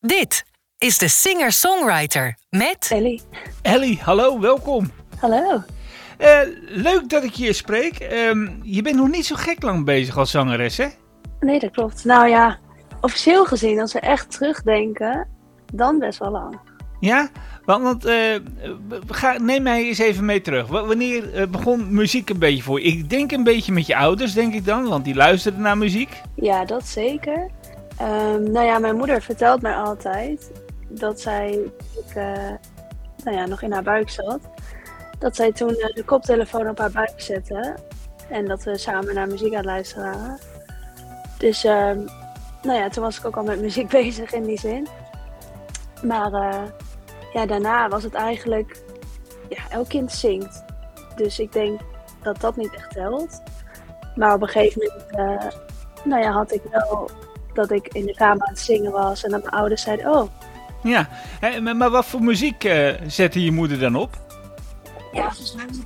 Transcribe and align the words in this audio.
Dit 0.00 0.44
is 0.78 0.98
de 0.98 1.08
singer-songwriter 1.08 2.36
met 2.50 2.88
Ellie. 2.92 3.22
Ellie, 3.62 3.98
hallo, 4.02 4.40
welkom. 4.40 4.90
Hallo. 5.20 5.62
Eh, 6.18 6.38
leuk 6.66 7.08
dat 7.08 7.24
ik 7.24 7.32
je 7.32 7.52
spreek. 7.52 7.98
Ehm, 7.98 8.48
je 8.62 8.82
bent 8.82 8.96
nog 8.96 9.08
niet 9.10 9.26
zo 9.26 9.36
gek 9.36 9.62
lang 9.62 9.84
bezig 9.84 10.16
als 10.16 10.30
zangeres, 10.30 10.76
hè? 10.76 10.86
Nee, 11.40 11.58
dat 11.58 11.70
klopt. 11.70 12.04
Nou 12.04 12.28
ja, 12.28 12.58
officieel 13.00 13.44
gezien, 13.44 13.80
als 13.80 13.92
we 13.92 14.00
echt 14.00 14.30
terugdenken, 14.30 15.28
dan 15.74 15.98
best 15.98 16.18
wel 16.18 16.30
lang. 16.30 16.58
Ja? 17.00 17.28
Want, 17.64 18.04
eh, 18.04 18.34
ga, 19.08 19.38
neem 19.38 19.62
mij 19.62 19.84
eens 19.84 19.98
even 19.98 20.24
mee 20.24 20.40
terug. 20.40 20.66
W- 20.66 20.86
wanneer 20.86 21.34
eh, 21.34 21.46
begon 21.46 21.94
muziek 21.94 22.30
een 22.30 22.38
beetje 22.38 22.62
voor 22.62 22.80
je? 22.80 22.86
Ik 22.86 23.10
denk 23.10 23.32
een 23.32 23.44
beetje 23.44 23.72
met 23.72 23.86
je 23.86 23.96
ouders, 23.96 24.32
denk 24.32 24.54
ik 24.54 24.64
dan, 24.64 24.88
want 24.88 25.04
die 25.04 25.14
luisterden 25.14 25.60
naar 25.60 25.78
muziek. 25.78 26.22
Ja, 26.34 26.64
dat 26.64 26.86
zeker. 26.86 27.50
Ehm, 27.98 28.50
nou 28.50 28.66
ja, 28.66 28.78
mijn 28.78 28.96
moeder 28.96 29.22
vertelt 29.22 29.62
mij 29.62 29.74
altijd 29.74 30.50
dat 30.88 31.20
zij, 31.20 31.50
ik, 32.06 32.14
eh, 32.14 32.52
nou 33.24 33.36
ja, 33.36 33.46
nog 33.46 33.62
in 33.62 33.72
haar 33.72 33.82
buik 33.82 34.10
zat, 34.10 34.40
dat 35.18 35.36
zij 35.36 35.52
toen 35.52 35.74
eh, 35.74 35.94
de 35.94 36.04
koptelefoon 36.04 36.68
op 36.68 36.78
haar 36.78 36.90
buik 36.90 37.20
zette 37.20 37.76
en 38.28 38.44
dat 38.44 38.64
we 38.64 38.78
samen 38.78 39.14
naar 39.14 39.26
muziek 39.26 39.54
aan 39.54 39.64
luisteren. 39.64 40.38
Dus, 41.38 41.64
ehm, 41.64 41.98
nou 42.62 42.78
ja, 42.78 42.88
toen 42.88 43.02
was 43.02 43.18
ik 43.18 43.24
ook 43.24 43.36
al 43.36 43.44
met 43.44 43.60
muziek 43.60 43.88
bezig 44.00 44.32
in 44.32 44.42
die 44.42 44.58
zin. 44.58 44.86
Maar 46.02 46.32
eh, 46.32 46.62
ja, 47.32 47.46
daarna 47.46 47.88
was 47.88 48.02
het 48.02 48.14
eigenlijk, 48.14 48.82
ja, 49.48 49.62
elk 49.70 49.88
kind 49.88 50.12
zingt. 50.12 50.64
Dus 51.16 51.38
ik 51.38 51.52
denk 51.52 51.80
dat 52.22 52.40
dat 52.40 52.56
niet 52.56 52.74
echt 52.74 52.90
telt. 52.90 53.42
Maar 54.14 54.34
op 54.34 54.42
een 54.42 54.48
gegeven 54.48 54.92
moment, 55.10 55.56
nou 56.04 56.22
ja, 56.22 56.30
had 56.30 56.52
ik 56.52 56.62
wel 56.70 57.10
dat 57.54 57.70
ik 57.70 57.88
in 57.92 58.06
de 58.06 58.14
kamer 58.14 58.46
aan 58.46 58.52
het 58.52 58.58
zingen 58.58 58.92
was 58.92 59.24
en 59.24 59.30
dat 59.30 59.42
mijn 59.42 59.54
ouders 59.54 59.82
zeiden, 59.82 60.10
oh, 60.10 60.28
Ja, 60.82 61.08
maar, 61.74 61.90
wat 61.90 62.06
voor 62.06 62.22
muziek 62.22 62.64
eh, 62.64 62.94
zette 63.06 63.44
je 63.44 63.52
moeder 63.52 63.78
dan 63.78 63.96
op? 63.96 64.26
ja, 65.12 65.32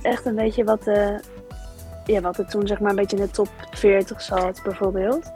echt 0.01 0.25
een 0.25 0.35
beetje 0.35 0.63
wat, 0.63 0.87
eh 0.87 1.15
ja, 2.05 2.21
wat 2.21 2.37
er 2.37 2.47
toen 2.47 2.67
zeg 2.67 2.79
maar 2.79 2.89
een 2.89 2.95
beetje 2.95 3.17
in 3.17 3.23
de 3.23 3.31
top 3.31 3.49
40 3.71 4.21
zat, 4.21 4.61
bijvoorbeeld. 4.63 5.31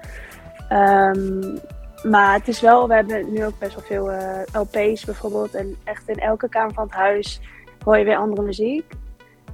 Ehm, 0.69 1.57
maar 2.03 2.33
het 2.33 2.47
is 2.47 2.61
wel, 2.61 2.87
we 2.87 2.93
hebben 2.93 3.33
nu 3.33 3.45
ook 3.45 3.59
best 3.59 3.75
wel 3.75 3.83
veel 3.83 4.11
eh, 4.11 4.61
LP's 4.61 5.05
bijvoorbeeld. 5.05 5.55
En 5.55 5.75
echt 5.83 6.09
in 6.09 6.19
elke 6.19 6.49
kamer 6.49 6.73
van 6.73 6.83
het 6.83 6.93
huis 6.93 7.41
hoor 7.83 7.97
je 7.97 8.03
weer 8.03 8.17
andere 8.17 8.41
muziek. 8.41 8.93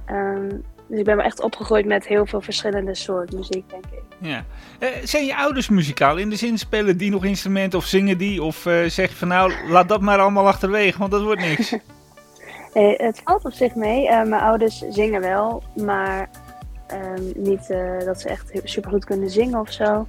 Ehm, 0.06 0.48
dus 0.86 0.98
ik 0.98 1.04
ben 1.04 1.16
wel 1.16 1.24
echt 1.24 1.40
opgegroeid 1.40 1.86
met 1.86 2.06
heel 2.06 2.26
veel 2.26 2.40
verschillende 2.40 2.94
soorten 2.94 3.36
muziek, 3.36 3.70
denk 3.70 3.84
ik. 3.86 4.03
Ja. 4.18 4.44
Eh, 4.78 4.88
zijn 5.04 5.24
je 5.24 5.36
ouders 5.36 5.68
muzikaal? 5.68 6.16
In 6.16 6.30
de 6.30 6.36
zin, 6.36 6.58
spelen 6.58 6.96
die 6.96 7.10
nog 7.10 7.24
instrumenten 7.24 7.78
of 7.78 7.84
zingen 7.84 8.18
die? 8.18 8.42
Of 8.42 8.66
eh, 8.66 8.84
zeg 8.84 9.08
je 9.10 9.16
van 9.16 9.28
nou, 9.28 9.52
laat 9.68 9.88
dat 9.88 10.00
maar 10.00 10.18
allemaal 10.18 10.46
achterwege, 10.46 10.98
want 10.98 11.10
dat 11.10 11.22
wordt 11.22 11.40
niks. 11.40 11.74
Nee, 12.74 12.94
het 13.06 13.20
valt 13.24 13.44
op 13.44 13.52
zich 13.52 13.74
mee. 13.74 14.08
Eh, 14.08 14.22
mijn 14.22 14.42
ouders 14.42 14.78
zingen 14.88 15.20
wel, 15.20 15.62
maar 15.76 16.30
ehm, 16.86 17.22
niet 17.34 17.70
eh, 17.70 17.98
dat 18.04 18.20
ze 18.20 18.28
echt 18.28 18.50
super 18.64 18.90
goed 18.90 19.04
kunnen 19.04 19.30
zingen 19.30 19.60
of 19.60 19.72
zo. 19.72 20.06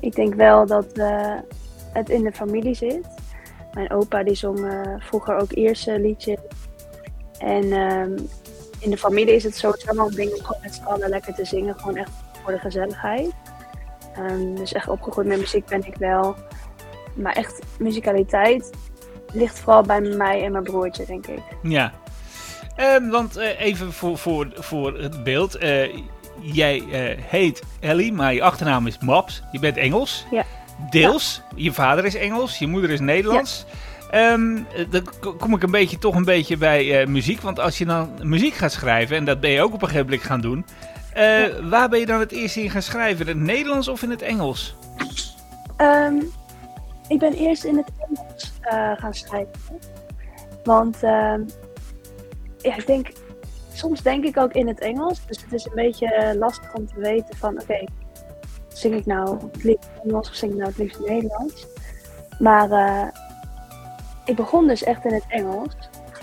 Ik 0.00 0.14
denk 0.14 0.34
wel 0.34 0.66
dat 0.66 0.92
eh, 0.92 1.34
het 1.92 2.08
in 2.08 2.22
de 2.22 2.32
familie 2.32 2.74
zit. 2.74 3.06
Mijn 3.72 3.90
opa 3.90 4.22
die 4.22 4.34
zong 4.34 4.64
eh, 4.64 4.94
vroeger 4.98 5.36
ook 5.36 5.52
eerste 5.52 6.00
liedjes. 6.00 6.38
En 7.38 7.72
ehm, 7.72 8.18
in 8.78 8.90
de 8.90 8.98
familie 8.98 9.34
is 9.34 9.44
het 9.44 9.56
sowieso 9.56 9.94
wel 9.94 10.06
een 10.06 10.14
ding 10.14 10.32
om 10.32 10.44
gewoon 10.44 10.62
met 10.62 10.74
z'n 10.74 10.84
allen 10.84 11.08
lekker 11.08 11.34
te 11.34 11.44
zingen. 11.44 11.78
Gewoon 11.78 11.96
echt 11.96 12.10
voor 12.48 12.56
de 12.56 12.62
gezelligheid. 12.62 13.30
Ehm, 14.14 14.54
dus 14.54 14.72
echt 14.72 14.88
opgegroeid 14.88 15.26
met 15.28 15.38
muziek 15.38 15.66
ben 15.66 15.86
ik 15.86 15.96
wel. 15.96 16.36
Maar 17.14 17.32
echt 17.32 17.62
muzikaliteit 17.78 18.70
ligt 19.32 19.58
vooral 19.58 19.82
bij 19.82 20.00
mij 20.00 20.44
en 20.44 20.52
mijn 20.52 20.64
broertje, 20.64 21.04
denk 21.06 21.26
ik. 21.26 21.40
Ja. 21.62 21.92
Ehm, 22.76 23.08
want 23.08 23.36
eh, 23.36 23.60
even 23.60 23.92
voor, 23.92 24.18
voor, 24.18 24.48
voor 24.54 24.98
het 24.98 25.24
beeld. 25.24 25.54
eh, 25.54 25.96
jij 26.40 26.82
eh, 26.92 27.22
heet 27.24 27.62
Ellie, 27.80 28.12
maar 28.12 28.34
je 28.34 28.42
achternaam 28.42 28.86
is 28.86 28.98
Maps. 28.98 29.42
Je 29.52 29.58
bent 29.58 29.76
Engels. 29.76 30.26
Ja. 30.30 30.44
Deels. 30.90 31.42
Je 31.54 31.72
vader 31.72 32.04
is 32.04 32.14
Engels, 32.14 32.58
je 32.58 32.66
moeder 32.66 32.90
is 32.90 33.00
Nederlands. 33.00 33.64
Ehm, 34.10 34.56
eh, 34.56 34.84
dan 34.90 35.04
kom 35.38 35.54
ik 35.54 35.62
een 35.62 35.70
beetje, 35.70 35.98
toch 35.98 36.14
een 36.14 36.24
beetje 36.24 36.56
bij 36.56 37.06
muziek. 37.06 37.40
Want 37.40 37.60
als 37.60 37.78
je 37.78 37.84
dan 37.84 38.10
muziek 38.22 38.54
gaat 38.54 38.72
schrijven, 38.72 39.16
en 39.16 39.24
dat 39.24 39.40
ben 39.40 39.50
je 39.50 39.62
ook 39.62 39.74
op 39.74 39.82
een 39.82 39.88
gegeven 39.88 40.06
moment 40.10 40.26
gaan 40.26 40.40
doen. 40.40 40.64
Eh, 41.12 41.68
Waar 41.70 41.88
ben 41.88 41.98
je 41.98 42.06
dan 42.06 42.20
het 42.20 42.32
eerst 42.32 42.56
in 42.56 42.70
gaan 42.70 42.82
schrijven? 42.82 43.28
In 43.28 43.38
het 43.38 43.46
Nederlands 43.46 43.88
of 43.88 44.02
in 44.02 44.10
het 44.10 44.22
Engels? 44.22 44.76
Ehm, 45.76 46.22
ik 47.08 47.18
ben 47.18 47.32
eerst 47.32 47.64
in 47.64 47.76
het 47.76 47.90
Engels 48.08 48.52
eh, 48.60 48.92
gaan 48.96 49.14
schrijven. 49.14 49.78
Want 50.64 51.02
ehm, 51.02 51.42
ja, 52.58 52.76
ik 52.76 52.86
denk, 52.86 53.08
soms 53.72 54.02
denk 54.02 54.24
ik 54.24 54.36
ook 54.36 54.52
in 54.52 54.68
het 54.68 54.80
Engels. 54.80 55.26
Dus 55.26 55.42
het 55.42 55.52
is 55.52 55.64
een 55.64 55.74
beetje 55.74 56.14
eh, 56.14 56.38
lastig 56.38 56.74
om 56.74 56.86
te 56.86 57.00
weten 57.00 57.36
van 57.36 57.60
oké, 57.60 57.84
zing 58.68 58.94
ik 58.94 59.06
nou 59.06 59.38
het 59.52 59.64
liefst 59.64 59.88
Engels 60.04 60.28
of 60.28 60.34
zing 60.34 60.52
ik 60.52 60.58
nou 60.58 60.70
het 60.70 60.78
liefst 60.78 61.00
Nederlands? 61.00 61.66
Maar 62.38 63.12
ik 64.24 64.36
begon 64.36 64.66
dus 64.66 64.82
echt 64.82 65.04
in 65.04 65.14
het 65.14 65.24
Engels. 65.28 65.74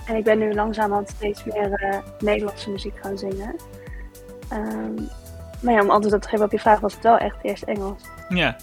En 0.08 0.16
ik 0.16 0.24
ben 0.24 0.38
nu 0.38 0.54
langzamerhand 0.54 1.10
steeds 1.10 1.44
meer 1.44 2.04
Nederlandse 2.20 2.70
muziek 2.70 2.98
gaan 3.02 3.18
zingen. 3.18 3.56
Ehm, 4.50 4.94
maar 5.60 5.74
ja, 5.74 5.82
om 5.82 5.90
antwoord 5.90 6.16
op 6.16 6.22
te 6.22 6.28
geven 6.30 6.46
op 6.46 6.52
je 6.52 6.60
vraag 6.60 6.80
was 6.80 6.94
het 6.94 7.04
wel 7.04 7.18
echt 7.18 7.36
eerst 7.42 7.64
Engels. 7.64 8.02
Ja. 8.30 8.56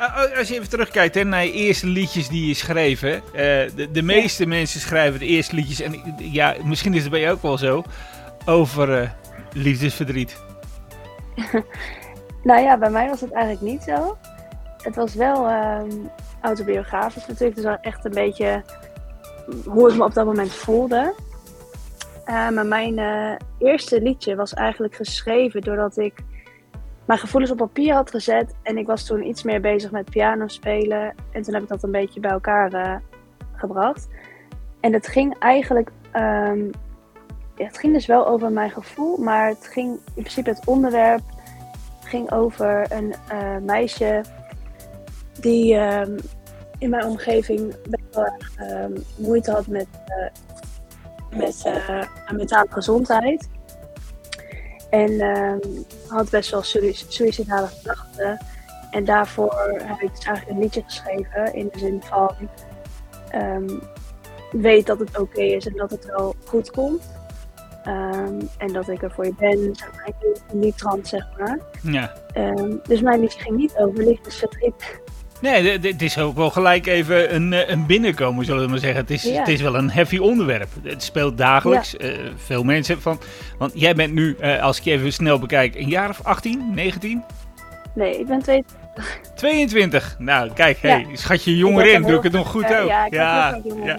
Uh, 0.00 0.38
Als 0.38 0.48
je 0.48 0.54
even 0.54 0.68
terugkijkt 0.68 1.14
hè, 1.14 1.24
naar 1.24 1.44
je 1.44 1.52
eerste 1.52 1.86
liedjes 1.86 2.28
die 2.28 2.46
je 2.46 2.54
schreef. 2.54 3.00
hè. 3.00 3.14
Eh, 3.14 3.70
de, 3.76 3.90
de 3.92 4.02
meeste 4.02 4.46
mensen 4.46 4.80
schrijven 4.80 5.18
de 5.20 5.26
eerste 5.26 5.54
liedjes. 5.54 5.80
En 5.80 6.14
ja, 6.18 6.54
misschien 6.64 6.94
is 6.94 7.02
het 7.02 7.10
bij 7.10 7.20
jou 7.20 7.34
ook 7.34 7.42
wel 7.42 7.58
zo. 7.58 7.82
Over 8.44 9.00
eh, 9.02 9.08
liefdesverdriet. 9.52 10.36
Nou 12.42 12.60
ja, 12.62 12.78
bij 12.78 12.90
mij 12.90 13.08
was 13.08 13.20
het 13.20 13.32
eigenlijk 13.32 13.72
niet 13.72 13.82
zo. 13.82 14.16
Het 14.82 14.94
was 14.96 15.14
wel 15.14 15.48
ehm, 15.48 15.90
autobiografisch 16.40 17.26
natuurlijk. 17.26 17.54
Dus 17.54 17.64
wel 17.64 17.78
echt 17.80 18.04
een 18.04 18.10
beetje 18.14 18.62
hoe 19.64 19.90
ik 19.90 19.96
me 19.96 20.04
op 20.04 20.14
dat 20.14 20.26
moment 20.26 20.52
voelde. 20.52 21.14
Eh, 22.24 22.48
maar 22.50 22.66
mijn 22.66 22.98
eh, 22.98 23.32
eerste 23.58 24.02
liedje 24.02 24.36
was 24.36 24.54
eigenlijk 24.54 24.94
geschreven 24.94 25.60
doordat 25.60 25.96
ik 25.96 26.14
mijn 27.04 27.18
gevoelens 27.18 27.52
op 27.52 27.58
papier 27.58 27.94
had 27.94 28.10
gezet. 28.10 28.54
En 28.62 28.78
ik 28.78 28.86
was 28.86 29.06
toen 29.06 29.26
iets 29.26 29.42
meer 29.42 29.60
bezig 29.60 29.90
met 29.90 30.10
piano 30.10 30.48
spelen. 30.48 31.14
En 31.32 31.42
toen 31.42 31.54
heb 31.54 31.62
ik 31.62 31.68
dat 31.68 31.82
een 31.82 31.90
beetje 31.90 32.20
bij 32.20 32.30
elkaar 32.30 32.72
eh, 32.72 32.96
gebracht. 33.52 34.08
En 34.80 34.92
het 34.92 35.06
ging 35.06 35.38
eigenlijk... 35.38 35.90
ja, 37.56 37.66
het 37.66 37.78
ging 37.78 37.92
dus 37.92 38.06
wel 38.06 38.26
over 38.26 38.52
mijn 38.52 38.70
gevoel. 38.70 39.16
Maar 39.16 39.48
het 39.48 39.66
ging 39.66 39.92
in 39.92 40.22
principe 40.22 40.50
het 40.50 40.66
onderwerp 40.66 41.22
ging 42.04 42.32
over 42.32 42.86
een 42.92 43.14
meisje 43.64 44.24
die 45.40 45.74
ehm, 45.74 46.18
in 46.78 46.90
mijn 46.90 47.04
omgeving 47.04 47.74
best 47.88 48.14
wel 48.14 48.36
ehm, 48.56 48.92
moeite 49.16 49.50
had 49.50 49.66
met, 49.66 49.86
met 51.36 51.62
eh, 51.64 52.02
mentale 52.32 52.66
gezondheid. 52.70 53.48
En 54.90 55.20
ehm, 55.20 55.58
had 56.08 56.30
best 56.30 56.50
wel 56.50 56.62
suïcidale 57.08 57.66
gedachten. 57.66 58.38
En 58.90 59.04
daarvoor 59.04 59.80
heb 59.82 60.00
ik 60.00 60.14
dus 60.16 60.24
eigenlijk 60.24 60.56
een 60.56 60.62
liedje 60.62 60.82
geschreven 60.82 61.54
in 61.54 61.68
de 61.72 61.78
zin 61.78 62.02
van 62.02 62.34
ehm, 63.30 63.78
weet 64.50 64.86
dat 64.86 64.98
het 64.98 65.18
oké 65.18 65.40
is 65.40 65.66
en 65.66 65.76
dat 65.76 65.90
het 65.90 66.04
wel 66.04 66.34
goed 66.44 66.70
komt. 66.70 67.02
Ehm, 67.84 68.40
en 68.58 68.72
dat 68.72 68.88
ik 68.88 69.02
er 69.02 69.10
voor 69.10 69.24
je 69.24 69.34
ben, 69.38 69.74
zeg 69.74 69.92
maar, 69.92 70.12
in 70.52 70.60
die 70.60 70.74
trant, 70.74 71.08
zeg 71.08 71.26
maar. 71.38 71.58
Ja. 71.82 72.14
Dus 72.82 73.00
mijn 73.00 73.20
liedje 73.20 73.40
ging 73.40 73.56
niet 73.56 73.76
over 73.76 74.04
liefdesverdriet. 74.04 75.00
Nee, 75.40 75.78
het 75.78 76.02
is 76.02 76.18
ook 76.18 76.36
wel 76.36 76.50
gelijk 76.50 76.86
even 76.86 77.34
een, 77.34 77.52
eh, 77.52 77.68
een 77.68 77.86
binnenkomen, 77.86 78.44
zullen 78.44 78.62
we 78.64 78.68
maar 78.68 78.78
zeggen. 78.78 79.00
Het 79.00 79.10
is, 79.10 79.22
Ja. 79.22 79.38
het 79.38 79.48
is 79.48 79.60
wel 79.60 79.74
een 79.76 79.90
heavy 79.90 80.18
onderwerp. 80.18 80.68
Het 80.82 81.02
speelt 81.02 81.38
dagelijks. 81.38 81.96
eh, 81.96 82.10
veel 82.36 82.62
mensen 82.62 83.00
van. 83.00 83.20
Want 83.58 83.72
jij 83.74 83.94
bent 83.94 84.12
nu, 84.14 84.36
eh, 84.40 84.62
als 84.62 84.78
ik 84.78 84.84
je 84.84 84.90
even 84.90 85.12
snel 85.12 85.38
bekijk, 85.38 85.74
een 85.74 85.88
jaar 85.88 86.08
of 86.10 86.20
18, 86.22 86.70
19? 86.74 87.22
Nee, 87.94 88.18
ik 88.18 88.26
ben 88.26 88.42
twee. 88.42 88.64
22. 89.34 90.16
Nou, 90.18 90.50
kijk, 90.52 90.78
Ja. 90.82 90.88
hey, 90.88 91.06
schat 91.12 91.44
je 91.44 91.56
jonger 91.56 91.86
in, 91.92 92.02
doe 92.02 92.16
ik 92.16 92.22
het 92.22 92.32
nog 92.32 92.48
goed 92.48 92.64
ook. 92.64 92.88
Ja, 92.88 93.06
ik 93.06 93.12
ja, 93.12 93.60
veel 93.62 93.84
ja. 93.84 93.98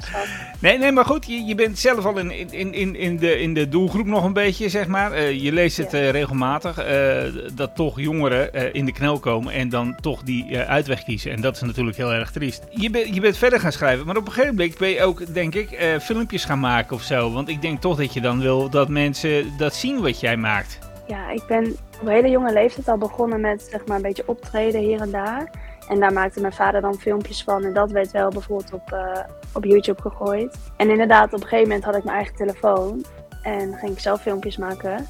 Nee, 0.60 0.78
nee, 0.78 0.92
maar 0.92 1.06
goed, 1.06 1.26
je, 1.26 1.44
je 1.44 1.56
bent 1.56 1.80
zelf 1.80 2.06
al 2.06 2.18
in, 2.18 2.52
in, 2.52 2.74
in, 2.74 2.96
in, 2.96 3.18
de, 3.18 3.40
in 3.40 3.54
de 3.54 3.70
doelgroep 3.70 4.06
nog 4.06 4.24
een 4.24 4.34
beetje, 4.34 4.70
zeg 4.70 4.88
maar. 4.88 5.12
Eh, 5.12 5.42
je 5.42 5.52
leest 5.52 5.78
het 5.78 5.94
eh, 5.94 6.10
regelmatig, 6.10 6.78
eh, 6.78 7.24
dat 7.54 7.76
toch 7.76 8.00
jongeren 8.00 8.74
in 8.74 8.86
de 8.86 8.92
knel 8.92 9.20
komen 9.20 9.54
en 9.54 9.70
dan 9.70 9.96
toch 10.02 10.24
die 10.24 10.58
uitweg 10.58 11.04
kiezen. 11.04 11.32
En 11.32 11.42
dat 11.42 11.56
is 11.56 11.62
natuurlijk 11.62 11.98
heel 11.98 12.14
erg 12.14 12.32
triest. 12.32 12.64
Je, 12.70 12.90
bent 12.90 13.16
je 13.16 13.22
bent 13.22 13.38
verder 13.38 13.60
gaan 13.60 13.72
schrijven, 13.72 14.06
maar 14.06 14.18
op 14.18 14.26
een 14.26 14.32
gegeven 14.32 14.56
moment 14.56 14.78
ben 14.78 14.90
je 14.90 15.04
ook, 15.04 15.34
denk 15.34 15.56
ik, 15.56 15.98
filmpjes 16.02 16.46
gaan 16.46 16.60
maken 16.60 16.96
of 16.96 17.02
zo. 17.02 17.32
Want 17.32 17.50
ik 17.50 17.62
denk 17.62 17.82
toch 17.82 17.98
dat 17.98 18.14
je 18.14 18.22
dan 18.22 18.40
wil 18.42 18.70
dat 18.70 18.90
mensen 18.90 19.46
dat 19.58 19.76
zien 19.76 20.02
wat 20.02 20.20
jij 20.20 20.38
maakt. 20.38 20.80
Ja, 21.08 21.30
ik 21.30 21.44
ben 21.48 21.76
op 22.02 22.08
hele 22.08 22.30
jonge 22.30 22.54
leeftijd 22.54 22.88
al 22.88 22.98
begonnen 22.98 23.42
met 23.42 23.68
zeg 23.72 23.86
maar 23.86 23.96
een 23.96 24.02
beetje 24.02 24.28
optreden 24.28 24.82
hier 24.82 25.02
en 25.02 25.12
daar. 25.12 25.52
En 25.88 26.00
daar 26.00 26.14
maakte 26.14 26.42
mijn 26.42 26.54
vader 26.54 26.82
dan 26.82 27.00
filmpjes 27.00 27.44
van. 27.44 27.64
En 27.64 27.74
dat 27.74 27.92
werd 27.92 28.12
wel 28.12 28.30
bijvoorbeeld 28.30 28.74
op, 28.74 28.92
uh, 28.94 29.20
op 29.54 29.64
YouTube 29.64 30.02
gegooid. 30.02 30.58
En 30.78 30.90
inderdaad, 30.90 31.34
op 31.34 31.42
een 31.42 31.48
gegeven 31.48 31.68
moment 31.68 31.84
had 31.84 31.96
ik 31.96 32.04
mijn 32.04 32.16
eigen 32.16 32.36
telefoon. 32.36 33.06
En 33.42 33.74
ging 33.74 33.92
ik 33.92 34.00
zelf 34.00 34.22
filmpjes 34.22 34.58
maken. 34.58 35.08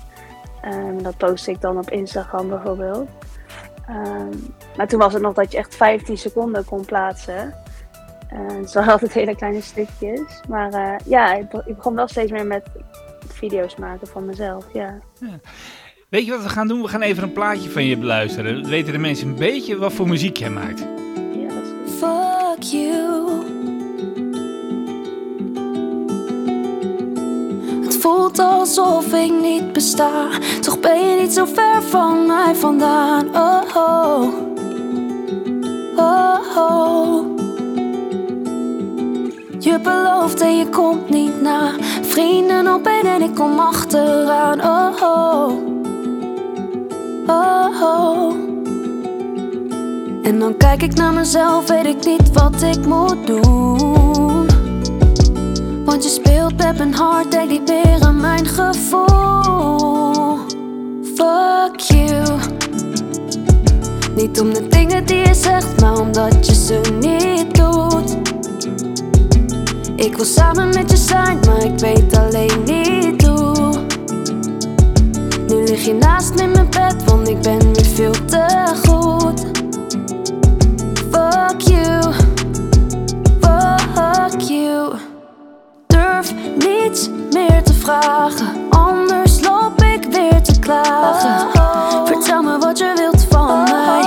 Um, 0.65 1.03
dat 1.03 1.17
postte 1.17 1.51
ik 1.51 1.61
dan 1.61 1.77
op 1.77 1.89
Instagram 1.89 2.49
bijvoorbeeld. 2.49 3.09
Um, 3.89 4.55
maar 4.77 4.87
toen 4.87 4.99
was 4.99 5.13
het 5.13 5.21
nog 5.21 5.33
dat 5.33 5.51
je 5.51 5.57
echt 5.57 5.75
15 5.75 6.17
seconden 6.17 6.65
kon 6.65 6.85
plaatsen. 6.85 7.53
Uh, 8.33 8.47
dus 8.47 8.73
waren 8.73 8.91
altijd 8.91 9.13
hele 9.13 9.35
kleine 9.35 9.61
stukjes. 9.61 10.41
Maar 10.49 10.73
uh, 10.73 10.95
ja, 11.05 11.33
ik, 11.33 11.53
ik, 11.53 11.75
begon 11.75 11.95
wel 11.95 12.07
steeds 12.07 12.31
meer 12.31 12.45
met 12.45 12.63
video's 13.27 13.75
maken 13.75 14.07
van 14.07 14.25
mezelf. 14.25 14.65
Ja. 14.73 14.99
ja. 15.19 15.39
Weet 16.11 16.25
je 16.25 16.31
wat 16.31 16.43
we 16.43 16.49
gaan 16.49 16.67
doen? 16.67 16.81
We 16.81 16.87
gaan 16.87 17.01
even 17.01 17.23
een 17.23 17.33
plaatje 17.33 17.69
van 17.69 17.85
je 17.85 17.97
beluisteren. 17.97 18.61
Dan 18.61 18.71
weten 18.71 18.93
de 18.93 18.99
mensen 18.99 19.27
een 19.27 19.35
beetje 19.35 19.77
wat 19.77 19.93
voor 19.93 20.07
muziek 20.07 20.37
jij 20.37 20.49
maakt. 20.49 20.79
Ja, 21.35 21.47
dat 21.53 21.63
is 21.63 21.69
goed. 21.69 21.97
Fuck 21.97 22.63
you. 22.63 23.29
Het 27.83 27.97
voelt 27.97 28.39
alsof 28.39 29.13
ik 29.13 29.31
niet 29.41 29.73
besta. 29.73 30.27
Toch 30.61 30.79
ben 30.79 31.09
je 31.09 31.21
niet 31.21 31.33
zo 31.33 31.45
ver 31.45 31.83
van 31.83 32.25
mij 32.25 32.55
vandaan. 32.55 33.35
Oh, 33.35 33.61
oh. 33.75 34.27
Oh, 35.95 36.57
oh. 36.57 37.37
Je 39.59 39.79
belooft 39.79 40.41
en 40.41 40.57
je 40.57 40.69
komt 40.69 41.09
niet 41.09 41.41
na. 41.41 41.75
Vrienden 42.01 42.73
op 42.73 42.87
één 42.87 43.05
en 43.05 43.21
ik 43.21 43.35
kom 43.35 43.59
achteraan. 43.59 44.61
Oh, 44.61 45.01
oh. 45.01 45.70
Oh, 47.31 47.81
oh. 47.81 48.33
En 50.23 50.39
dan 50.39 50.57
kijk 50.57 50.81
ik 50.81 50.93
naar 50.93 51.13
mezelf, 51.13 51.67
weet 51.67 51.85
ik 51.85 52.05
niet 52.05 52.31
wat 52.33 52.61
ik 52.61 52.85
moet 52.85 53.27
doen. 53.27 54.47
Want 55.85 56.03
je 56.03 56.09
speelt 56.09 56.57
met 56.57 56.77
mijn 56.77 56.93
hart, 56.93 57.31
denk 57.31 57.49
niet 57.49 57.71
aan 57.99 58.19
mijn 58.19 58.45
gevoel. 58.45 60.37
Fuck 61.15 61.79
you. 61.79 62.39
Niet 64.15 64.39
om 64.39 64.53
de 64.53 64.67
dingen 64.67 65.05
die 65.05 65.27
je 65.27 65.33
zegt, 65.33 65.81
maar 65.81 65.99
omdat 65.99 66.45
je 66.45 66.53
ze 66.53 66.81
niet 66.99 67.55
doet. 67.55 68.17
Ik 69.95 70.15
wil 70.15 70.25
samen 70.25 70.67
met 70.67 70.91
je 70.91 70.97
zijn, 70.97 71.39
maar 71.39 71.63
ik 71.63 71.79
weet 71.79 72.17
alleen 72.17 72.63
niet 72.65 73.21
hoe. 73.27 73.30
Lig 75.71 75.85
je 75.85 75.93
naast 75.93 76.35
me 76.35 76.41
in 76.41 76.51
mijn 76.51 76.69
bed, 76.69 77.03
want 77.05 77.27
ik 77.27 77.41
ben 77.41 77.73
weer 77.73 77.85
veel 77.85 78.25
te 78.25 78.73
goed. 78.87 79.45
Fuck 81.11 81.61
you, 81.61 82.13
fuck 83.41 84.41
you. 84.41 84.93
Durf 85.87 86.33
niets 86.57 87.09
meer 87.33 87.63
te 87.63 87.73
vragen, 87.73 88.47
anders 88.69 89.41
loop 89.41 89.81
ik 89.81 90.03
weer 90.11 90.41
te 90.41 90.59
klagen. 90.59 91.47
Vertel 92.05 92.43
me 92.43 92.57
wat 92.57 92.77
je 92.77 92.93
wilt 92.97 93.25
van 93.29 93.63
mij, 93.63 94.03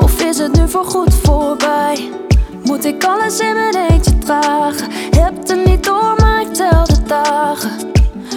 of 0.00 0.22
is 0.22 0.38
het 0.38 0.56
nu 0.56 0.68
voorgoed 0.68 1.14
voorbij? 1.14 2.10
Moet 2.64 2.84
ik 2.84 3.04
alles 3.04 3.38
in 3.38 3.54
mijn 3.54 3.76
eentje 3.90 4.18
dragen? 4.18 4.86
Heb 5.10 5.36
het 5.36 5.66
niet 5.66 5.84
door, 5.84 6.14
maar 6.20 6.40
ik 6.40 6.54
tel 6.54 6.84
de 6.84 7.02
dagen. 7.06 7.70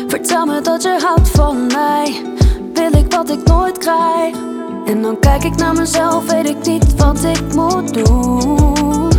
Vertel 0.08 0.46
me 0.46 0.62
dat 0.62 0.84
je 0.84 0.98
houdt 1.02 1.30
van 1.30 1.66
mij. 1.68 1.75
En 4.86 5.02
dan 5.02 5.20
kijk 5.20 5.44
ik 5.44 5.56
naar 5.56 5.74
mezelf, 5.74 6.32
weet 6.32 6.50
ik 6.50 6.66
niet 6.66 6.96
wat 6.96 7.24
ik 7.24 7.54
moet 7.56 7.94
doen. 7.94 9.10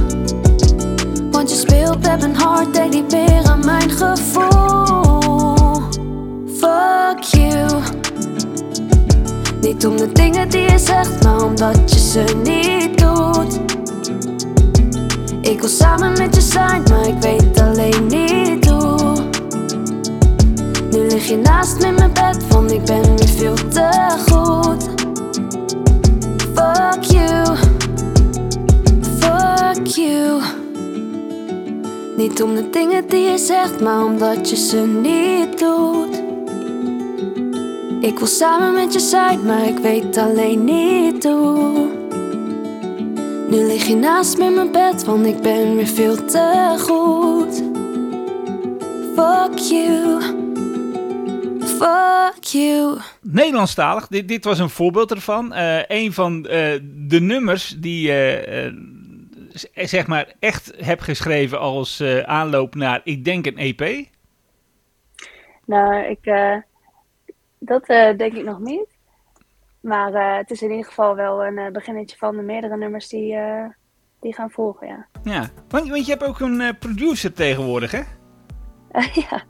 Want 1.30 1.50
je 1.50 1.56
speelt 1.56 2.00
met 2.00 2.20
mijn 2.20 2.36
hart, 2.36 2.74
denk 2.74 2.92
niet 2.92 3.12
meer 3.12 3.44
aan 3.44 3.64
mijn 3.64 3.90
gevoel. 3.90 5.82
Fuck 6.58 7.22
you. 7.22 7.82
Niet 9.60 9.86
om 9.86 9.96
de 9.96 10.12
dingen 10.12 10.48
die 10.48 10.70
je 10.70 10.78
zegt, 10.78 11.24
maar 11.24 11.42
omdat 11.42 11.92
je 11.92 11.98
ze 11.98 12.24
niet 12.42 12.98
doet. 12.98 13.60
Ik 15.40 15.60
wil 15.60 15.68
samen 15.68 16.12
met 16.18 16.34
je 16.34 16.40
zijn, 16.40 16.82
maar 16.90 17.06
ik 17.06 17.20
weet 17.20 17.60
alleen 17.60 18.06
niet 18.06 18.70
hoe. 18.70 19.14
Nu 20.90 21.06
lig 21.06 21.28
je 21.28 21.36
naast 21.36 21.80
me 21.80 21.86
in 21.86 21.94
mijn 21.94 22.12
bed, 22.12 22.46
want 22.48 22.72
ik 22.72 22.84
ben 22.84 23.16
weer 23.16 23.28
veel 23.28 23.54
te 23.54 24.16
goed. 24.28 24.95
Fuck 26.76 27.04
you, 27.04 27.56
fuck 29.20 29.86
you. 29.86 30.40
Niet 32.16 32.42
om 32.42 32.54
de 32.54 32.70
dingen 32.70 33.08
die 33.08 33.30
je 33.30 33.38
zegt, 33.38 33.80
maar 33.80 34.04
omdat 34.04 34.50
je 34.50 34.56
ze 34.56 34.76
niet 34.76 35.58
doet. 35.58 36.22
Ik 38.00 38.18
wil 38.18 38.26
samen 38.26 38.74
met 38.74 38.92
je 38.92 39.00
zijn, 39.00 39.44
maar 39.44 39.66
ik 39.66 39.78
weet 39.78 40.16
alleen 40.16 40.64
niet 40.64 41.24
hoe. 41.24 41.88
Nu 43.48 43.56
lig 43.66 43.86
je 43.86 43.96
naast 43.96 44.38
me 44.38 44.44
in 44.44 44.54
mijn 44.54 44.72
bed, 44.72 45.04
want 45.04 45.26
ik 45.26 45.40
ben 45.40 45.76
weer 45.76 45.86
veel 45.86 46.24
te 46.24 46.74
goed. 46.78 47.62
Fuck 49.14 49.58
you. 49.58 50.35
Fuck 51.78 52.44
you. 52.44 52.98
Nederlandstalig, 53.22 54.06
dit, 54.06 54.28
dit 54.28 54.44
was 54.44 54.58
een 54.58 54.70
voorbeeld 54.70 55.10
ervan. 55.10 55.52
Uh, 55.52 55.82
een 55.86 56.12
van 56.12 56.36
uh, 56.36 56.42
de 56.82 57.20
nummers 57.20 57.76
die 57.78 58.08
uh, 58.08 58.72
zeg 59.74 60.06
maar 60.06 60.34
echt 60.38 60.72
heb 60.76 61.00
geschreven 61.00 61.58
als 61.58 62.02
aanloop 62.24 62.74
naar, 62.74 63.00
ik 63.04 63.24
denk, 63.24 63.46
een 63.46 63.58
EP. 63.58 64.06
Nou, 65.64 66.04
ik, 66.04 66.24
dat 67.58 67.86
denk 67.86 68.32
ik 68.32 68.44
nog 68.44 68.58
niet. 68.58 68.96
Maar 69.86 70.12
uh, 70.12 70.36
het 70.36 70.50
is 70.50 70.62
in 70.62 70.70
ieder 70.70 70.86
geval 70.86 71.14
wel 71.14 71.44
een 71.44 71.58
uh, 71.58 71.70
beginnetje 71.70 72.16
van 72.16 72.36
de 72.36 72.42
meerdere 72.42 72.76
nummers 72.76 73.08
die, 73.08 73.34
uh, 73.34 73.64
die 74.20 74.34
gaan 74.34 74.50
volgen, 74.50 74.86
ja. 74.86 75.06
Ja, 75.22 75.48
want, 75.68 75.88
want 75.88 76.06
je 76.06 76.12
hebt 76.12 76.24
ook 76.24 76.40
een 76.40 76.76
producer 76.78 77.32
tegenwoordig, 77.32 77.90
hè? 77.90 78.02
ja. 79.30 79.42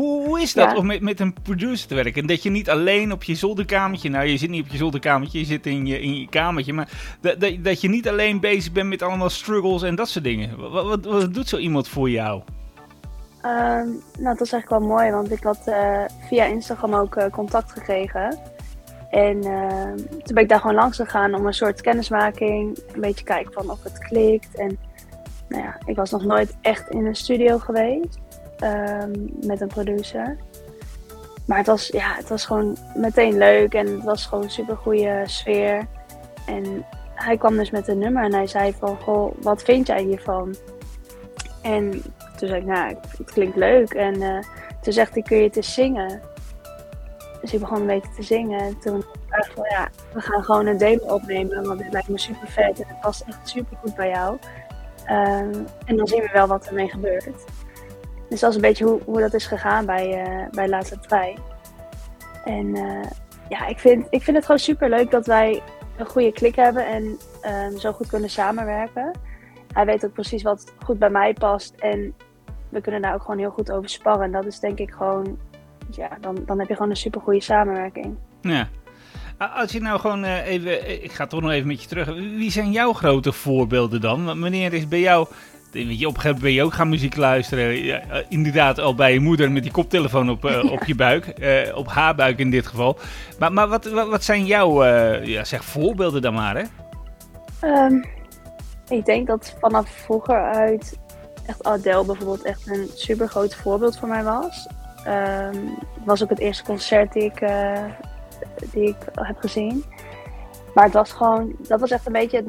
Hoe, 0.00 0.26
hoe 0.26 0.40
is 0.40 0.52
dat 0.52 0.70
ja. 0.70 0.76
om 0.76 0.86
met, 0.86 1.00
met 1.00 1.20
een 1.20 1.34
producer 1.42 1.88
te 1.88 1.94
werken? 1.94 2.22
En 2.22 2.26
dat 2.26 2.42
je 2.42 2.50
niet 2.50 2.70
alleen 2.70 3.12
op 3.12 3.22
je 3.22 3.34
zolderkamertje, 3.34 4.08
nou 4.08 4.26
je 4.26 4.36
zit 4.36 4.50
niet 4.50 4.64
op 4.64 4.70
je 4.70 4.76
zolderkamertje, 4.76 5.38
je 5.38 5.44
zit 5.44 5.66
in 5.66 5.86
je, 5.86 6.00
in 6.00 6.20
je 6.20 6.28
kamertje, 6.28 6.72
maar 6.72 6.88
dat, 7.20 7.40
dat, 7.40 7.64
dat 7.64 7.80
je 7.80 7.88
niet 7.88 8.08
alleen 8.08 8.40
bezig 8.40 8.72
bent 8.72 8.88
met 8.88 9.02
allemaal 9.02 9.30
struggles 9.30 9.82
en 9.82 9.94
dat 9.94 10.08
soort 10.08 10.24
dingen. 10.24 10.70
Wat, 10.70 10.86
wat, 10.86 11.04
wat 11.04 11.34
doet 11.34 11.48
zo 11.48 11.56
iemand 11.56 11.88
voor 11.88 12.10
jou? 12.10 12.42
Um, 13.44 14.02
nou, 14.18 14.36
dat 14.36 14.40
is 14.40 14.52
eigenlijk 14.52 14.68
wel 14.68 14.80
mooi, 14.80 15.10
want 15.10 15.32
ik 15.32 15.42
had 15.42 15.70
via 16.28 16.44
Instagram 16.44 16.94
ook 16.94 17.30
contact 17.30 17.72
gekregen. 17.72 18.38
En 19.10 19.36
uh, 19.36 19.94
toen 19.96 20.34
ben 20.34 20.42
ik 20.42 20.48
daar 20.48 20.60
gewoon 20.60 20.76
langs 20.76 20.96
gegaan 20.96 21.34
om 21.34 21.46
een 21.46 21.54
soort 21.54 21.80
kennismaking, 21.80 22.78
een 22.94 23.00
beetje 23.00 23.24
kijken 23.24 23.52
van 23.52 23.70
of 23.70 23.82
het 23.82 23.98
klikt. 23.98 24.54
En 24.54 24.78
nou 25.48 25.62
ja, 25.62 25.78
ik 25.84 25.96
was 25.96 26.10
nog 26.10 26.24
nooit 26.24 26.56
echt 26.60 26.90
in 26.90 27.06
een 27.06 27.16
studio 27.16 27.58
geweest 27.58 28.18
um, 28.62 29.30
met 29.46 29.60
een 29.60 29.68
producer. 29.68 30.36
Maar 31.46 31.58
het 31.58 31.66
was, 31.66 31.86
ja, 31.86 32.14
het 32.14 32.28
was 32.28 32.46
gewoon 32.46 32.76
meteen 32.94 33.38
leuk 33.38 33.74
en 33.74 33.86
het 33.86 34.04
was 34.04 34.26
gewoon 34.26 34.44
een 34.44 34.50
super 34.50 34.76
goede 34.76 35.22
sfeer. 35.24 35.86
En 36.46 36.84
hij 37.14 37.36
kwam 37.36 37.56
dus 37.56 37.70
met 37.70 37.88
een 37.88 37.98
nummer 37.98 38.24
en 38.24 38.34
hij 38.34 38.46
zei 38.46 38.74
van, 38.78 38.96
goh, 38.96 39.32
wat 39.42 39.62
vind 39.62 39.86
jij 39.86 40.02
hiervan? 40.02 40.54
En 41.62 41.90
toen 42.36 42.48
zei 42.48 42.60
ik, 42.60 42.66
nou, 42.66 42.94
het 43.18 43.32
klinkt 43.32 43.56
leuk. 43.56 43.92
En 43.92 44.20
uh, 44.20 44.38
toen 44.80 44.92
zegt 44.92 45.12
hij, 45.12 45.22
kun 45.22 45.36
je 45.36 45.42
het 45.42 45.56
eens 45.56 45.74
zingen? 45.74 46.20
Dus 47.40 47.52
ik 47.52 47.60
begon 47.60 47.80
een 47.80 47.86
beetje 47.86 48.14
te 48.16 48.22
zingen. 48.22 48.60
En 48.60 48.78
toen 48.78 49.04
dacht 49.28 49.46
ik 49.46 49.52
van 49.54 49.66
ja, 49.70 49.88
we 50.12 50.20
gaan 50.20 50.44
gewoon 50.44 50.66
een 50.66 50.78
demo 50.78 51.14
opnemen. 51.14 51.66
Want 51.66 51.78
dit 51.78 51.92
lijkt 51.92 52.08
me 52.08 52.18
super 52.18 52.48
vet 52.48 52.80
en 52.80 52.88
het 52.88 53.00
past 53.00 53.20
echt 53.26 53.48
super 53.48 53.76
goed 53.76 53.94
bij 53.94 54.08
jou. 54.08 54.38
Um, 55.10 55.66
en 55.84 55.96
dan 55.96 56.06
zien 56.06 56.20
we 56.20 56.30
wel 56.32 56.46
wat 56.46 56.66
ermee 56.66 56.88
gebeurt. 56.88 57.44
Dus 58.30 58.40
dat 58.40 58.50
is 58.50 58.56
een 58.56 58.62
beetje 58.62 58.84
hoe, 58.84 59.00
hoe 59.04 59.20
dat 59.20 59.34
is 59.34 59.46
gegaan 59.46 59.86
bij, 59.86 60.26
uh, 60.26 60.50
bij 60.50 60.68
Laatste. 60.68 60.98
En 62.44 62.66
uh, 62.66 63.02
ja, 63.48 63.66
ik 63.66 63.78
vind, 63.78 64.06
ik 64.10 64.22
vind 64.22 64.36
het 64.36 64.44
gewoon 64.44 64.60
super 64.60 64.88
leuk 64.88 65.10
dat 65.10 65.26
wij 65.26 65.62
een 65.96 66.06
goede 66.06 66.32
klik 66.32 66.56
hebben 66.56 66.86
en 66.86 67.18
um, 67.72 67.78
zo 67.78 67.92
goed 67.92 68.06
kunnen 68.06 68.30
samenwerken. 68.30 69.10
Hij 69.72 69.84
weet 69.84 70.04
ook 70.04 70.12
precies 70.12 70.42
wat 70.42 70.72
goed 70.84 70.98
bij 70.98 71.10
mij 71.10 71.32
past 71.32 71.74
en 71.78 72.14
we 72.68 72.80
kunnen 72.80 73.02
daar 73.02 73.14
ook 73.14 73.20
gewoon 73.20 73.38
heel 73.38 73.50
goed 73.50 73.70
over 73.70 73.88
sparren. 73.88 74.24
En 74.24 74.32
dat 74.32 74.46
is 74.46 74.60
denk 74.60 74.78
ik 74.78 74.90
gewoon 74.90 75.38
ja, 75.90 76.18
dan, 76.20 76.42
dan 76.46 76.58
heb 76.58 76.68
je 76.68 76.74
gewoon 76.74 76.90
een 76.90 76.96
super 76.96 77.20
goede 77.20 77.42
samenwerking. 77.42 78.16
Ja. 78.40 78.68
Als 79.54 79.72
je 79.72 79.80
nou 79.80 80.00
gewoon 80.00 80.24
uh, 80.24 80.46
even, 80.46 81.02
ik 81.02 81.12
ga 81.12 81.26
toch 81.26 81.40
nog 81.40 81.50
even 81.50 81.66
met 81.66 81.82
je 81.82 81.88
terug. 81.88 82.06
Wie 82.14 82.50
zijn 82.50 82.70
jouw 82.70 82.92
grote 82.92 83.32
voorbeelden 83.32 84.00
dan? 84.00 84.40
Wanneer 84.40 84.72
is 84.72 84.88
bij 84.88 85.00
jou, 85.00 85.26
weet 85.72 85.98
je, 85.98 86.06
op 86.06 86.14
een 86.14 86.20
gegeven 86.20 86.24
moment 86.24 86.42
ben 86.42 86.52
je 86.52 86.62
ook 86.62 86.74
gaan 86.74 86.88
muziek 86.88 87.16
luisteren. 87.16 87.84
Ja, 87.84 88.02
inderdaad 88.28 88.78
al 88.78 88.94
bij 88.94 89.12
je 89.12 89.20
moeder 89.20 89.50
met 89.52 89.62
die 89.62 89.72
koptelefoon 89.72 90.30
op, 90.30 90.44
uh, 90.44 90.72
op 90.72 90.84
je 90.84 90.94
buik. 90.94 91.32
Uh, 91.38 91.76
op 91.82 91.88
haar 91.88 92.14
buik 92.14 92.38
in 92.38 92.50
dit 92.50 92.66
geval. 92.66 92.98
Maar, 93.38 93.52
maar 93.52 93.68
wat, 93.68 93.84
wat, 93.84 94.08
wat 94.08 94.24
zijn 94.24 94.46
jouw, 94.46 94.84
ja, 95.24 95.44
zeg 95.44 95.64
voorbeelden 95.64 96.22
dan 96.22 96.34
maar 96.34 96.56
hè? 96.56 96.64
Ehm, 97.60 98.02
ik 98.88 99.04
denk 99.04 99.26
dat 99.26 99.56
vanaf 99.60 99.88
vroeger 99.88 100.44
uit 100.44 100.98
echt 101.46 101.64
Adele 101.64 102.04
bijvoorbeeld 102.04 102.42
echt 102.42 102.66
een 102.66 102.88
super 102.94 103.28
groot 103.28 103.54
voorbeeld 103.54 103.98
voor 103.98 104.08
mij 104.08 104.24
was. 104.24 104.68
Ehm, 105.04 105.56
het 105.94 106.04
was 106.04 106.22
ook 106.22 106.30
het 106.30 106.38
eerste 106.38 106.64
concert 106.64 107.12
die 107.12 107.22
ik, 107.22 107.40
eh, 107.40 107.84
die 108.72 108.88
ik 108.88 108.96
heb 109.14 109.36
gezien. 109.38 109.84
Maar 110.74 110.84
het 110.84 110.92
was 110.92 111.12
gewoon, 111.12 111.56
dat 111.68 111.80
was 111.80 111.90
echt 111.90 112.06
een 112.06 112.12
beetje 112.12 112.44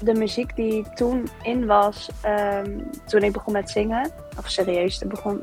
de 0.00 0.14
muziek 0.14 0.56
die 0.56 0.86
toen 0.94 1.28
in 1.42 1.66
was 1.66 2.10
ehm, 2.20 2.78
toen 3.06 3.22
ik 3.22 3.32
begon 3.32 3.52
met 3.52 3.70
zingen. 3.70 4.10
Of 4.38 4.48
serieus 4.50 5.00
er 5.00 5.08
begon, 5.08 5.42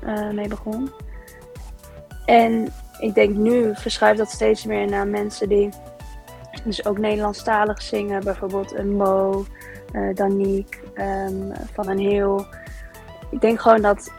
eh, 0.00 0.30
mee 0.30 0.48
begon. 0.48 0.90
En 2.24 2.72
ik 2.98 3.14
denk 3.14 3.36
nu 3.36 3.74
verschuift 3.74 4.18
dat 4.18 4.30
steeds 4.30 4.64
meer 4.64 4.88
naar 4.88 5.06
mensen 5.06 5.48
die 5.48 5.68
dus 6.64 6.86
ook 6.86 6.98
Nederlandstalig 6.98 7.82
zingen. 7.82 8.24
Bijvoorbeeld 8.24 8.74
een 8.74 8.96
Mo, 8.96 9.46
uh, 9.92 10.14
Danique, 10.14 10.78
um, 10.94 11.52
Van 11.72 11.88
een 11.88 11.98
Heel. 11.98 12.46
Ik 13.30 13.40
denk 13.40 13.60
gewoon 13.60 13.82
dat 13.82 14.12